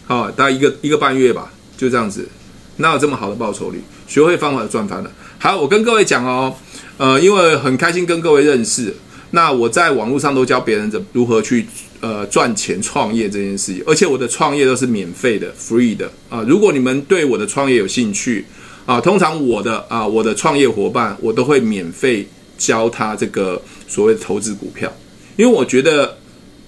[0.05, 2.29] 好，大概一个一个半月吧，就这样子，
[2.75, 3.81] 哪有这么好的报酬率？
[4.07, 5.11] 学会方法就赚翻了。
[5.39, 6.55] 好，我跟各位讲哦，
[6.97, 8.93] 呃，因为很开心跟各位认识，
[9.31, 11.65] 那我在网络上都教别人怎如何去
[12.01, 16.45] 呃赚钱创业这件事情，而且我的创业都是免费的，free 的啊。
[16.47, 18.45] 如果你们对我的创业有兴趣
[18.87, 22.25] 啊，通常我的啊我的创业伙伴，我都会免费
[22.57, 24.89] 教他这个所谓的投资股票，
[25.35, 26.17] 因为我觉得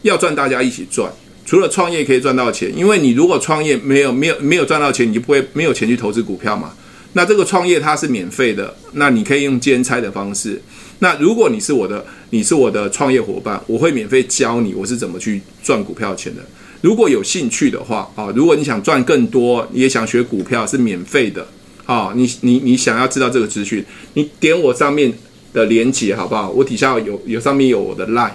[0.01, 1.09] 要赚，大家一起赚。
[1.45, 6.73] 除了创业可以赚到钱，因为你如果创业没有没有没有赚到钱，你就不会没有钱去投资股票嘛。
[7.13, 10.61] 那这个创业它是免费的，那你可以用兼差的方式。
[10.99, 16.41] 那如果你是我的你是我的创业伙伴，我会免费教你我是怎么去赚股票钱的。
[16.81, 21.47] 如果有兴趣的话啊，如果你想赚更多，你也想学股票是免费的
[21.89, 23.83] 啊，你你你想要知道这个资讯，
[24.13, 25.11] 你点我上面
[25.51, 26.47] 的连接好不好？
[26.51, 28.29] 我底下有有上面有我的 LINE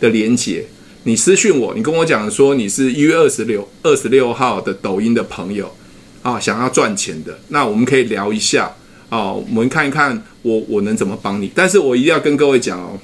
[0.00, 0.64] 的连接。
[1.02, 5.70] 你私讯我，你跟我讲说你是一月二十六二十六号的抖音的朋友
[6.22, 8.74] 啊，想要赚钱的，那我们可以聊一下
[9.10, 11.50] 啊，我们看一看我我能怎么帮你。
[11.54, 12.98] 但是我一定要跟各位讲哦，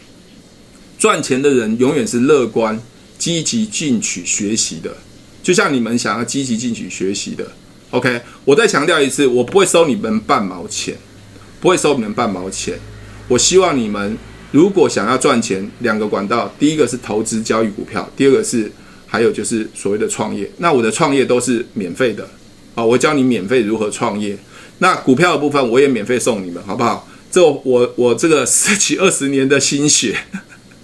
[0.98, 2.80] 赚钱的人永远是乐观、
[3.18, 4.96] 积极进取、学习的
[5.42, 7.52] 就像你们想要积极进取学习的
[7.92, 10.96] ，OK，我再强调一次，我不会收你们半毛钱，
[11.60, 12.76] 不会收你们半毛钱。
[13.28, 14.18] 我希望你们
[14.50, 18.70] 如果想要赚钱，两个管道，第一个是投资交易股票，第二个是
[19.06, 20.50] 还有就是所谓的创业。
[20.58, 22.28] 那我的创业都是免费的
[22.74, 24.36] 啊，我教你免费如何创业。
[24.78, 27.08] 那股票的部分我也免费送你们，好不好？
[27.30, 30.14] 这我我这个十几二十年的心血，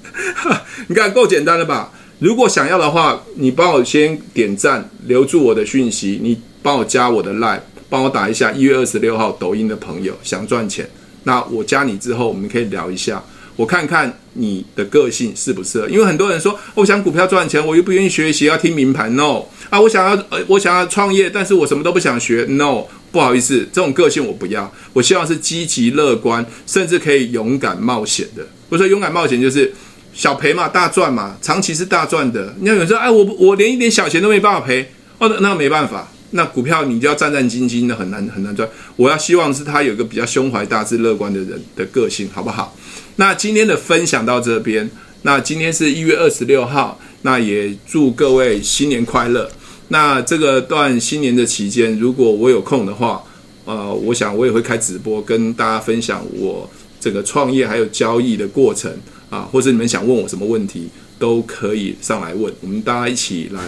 [0.88, 1.92] 你看够简单了吧？
[2.20, 10.88] 如果想要的话，你帮我先点赞，留住我的讯息，你帮我加我的 line，帮我打一下一月二十六号抖音的朋友想赚钱。
[11.24, 13.22] 那我加你之后，我们可以聊一下，
[13.56, 15.88] 我看看你的个性适不适合。
[15.88, 19.08] 因为很多人说，我想股票赚钱，我又不愿意学习，要听名牌。
[19.10, 22.46] No 啊，我想要呃，我想要创业，但是我什么都不想学。
[22.48, 24.72] No，不好意思，这种个性我不要。
[24.94, 28.46] 我希望是积极乐观，甚至可以勇敢冒险的。
[28.70, 29.74] 我说勇敢冒险就是
[30.14, 32.54] 小赔嘛，大赚嘛，长期是大赚的。
[32.60, 36.08] 你要有人说，哎，我我连一点小钱都没办法赔，哦，那没办法。
[36.30, 38.68] 那股票你就要战战兢兢的，很难很难赚。
[38.96, 42.76] 我要希望是他有一个比较胸怀大志、乐观的人的个性，好不好？
[43.16, 44.88] 那今天的分享到这边。
[45.22, 49.50] 那今天是一月二十六号，那也祝各位新年快乐。
[49.88, 53.24] 那这个段新年的期间，如果我有空的话，
[53.64, 58.92] 呃，我想我也会开直播跟大家分享我这个创业还有交易的过程
[59.30, 60.88] 啊，或者你们想问我什么问题，
[61.18, 63.60] 都可以上来问，我们大家一起来。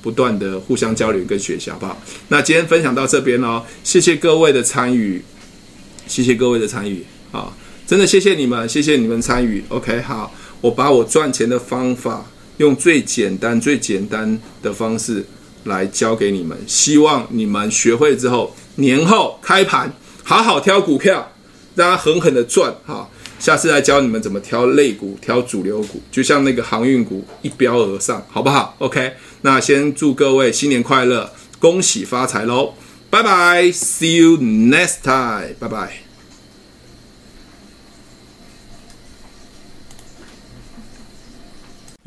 [0.00, 2.00] 不断的互相交流跟学习，好不好？
[2.28, 5.22] 那今天分享到这边哦，谢谢各位的参与，
[6.06, 7.52] 谢谢各位的参与啊，
[7.86, 9.62] 真的谢谢你们，谢谢你们参与。
[9.68, 12.24] OK，好，我把我赚钱的方法
[12.58, 15.24] 用最简单、最简单的方式
[15.64, 19.92] 来教给你们，希望你们学会之后，年后开盘
[20.22, 21.32] 好好挑股票，
[21.74, 23.08] 让它狠狠的赚哈。
[23.38, 29.12] 下次再教你们怎么挑类股、挑主流股，就像那个航运股一飙而上，好不好？OK，
[29.42, 32.74] 那先祝各位新年快乐，恭喜发财喽！
[33.10, 36.07] 拜拜，See you next time，拜拜。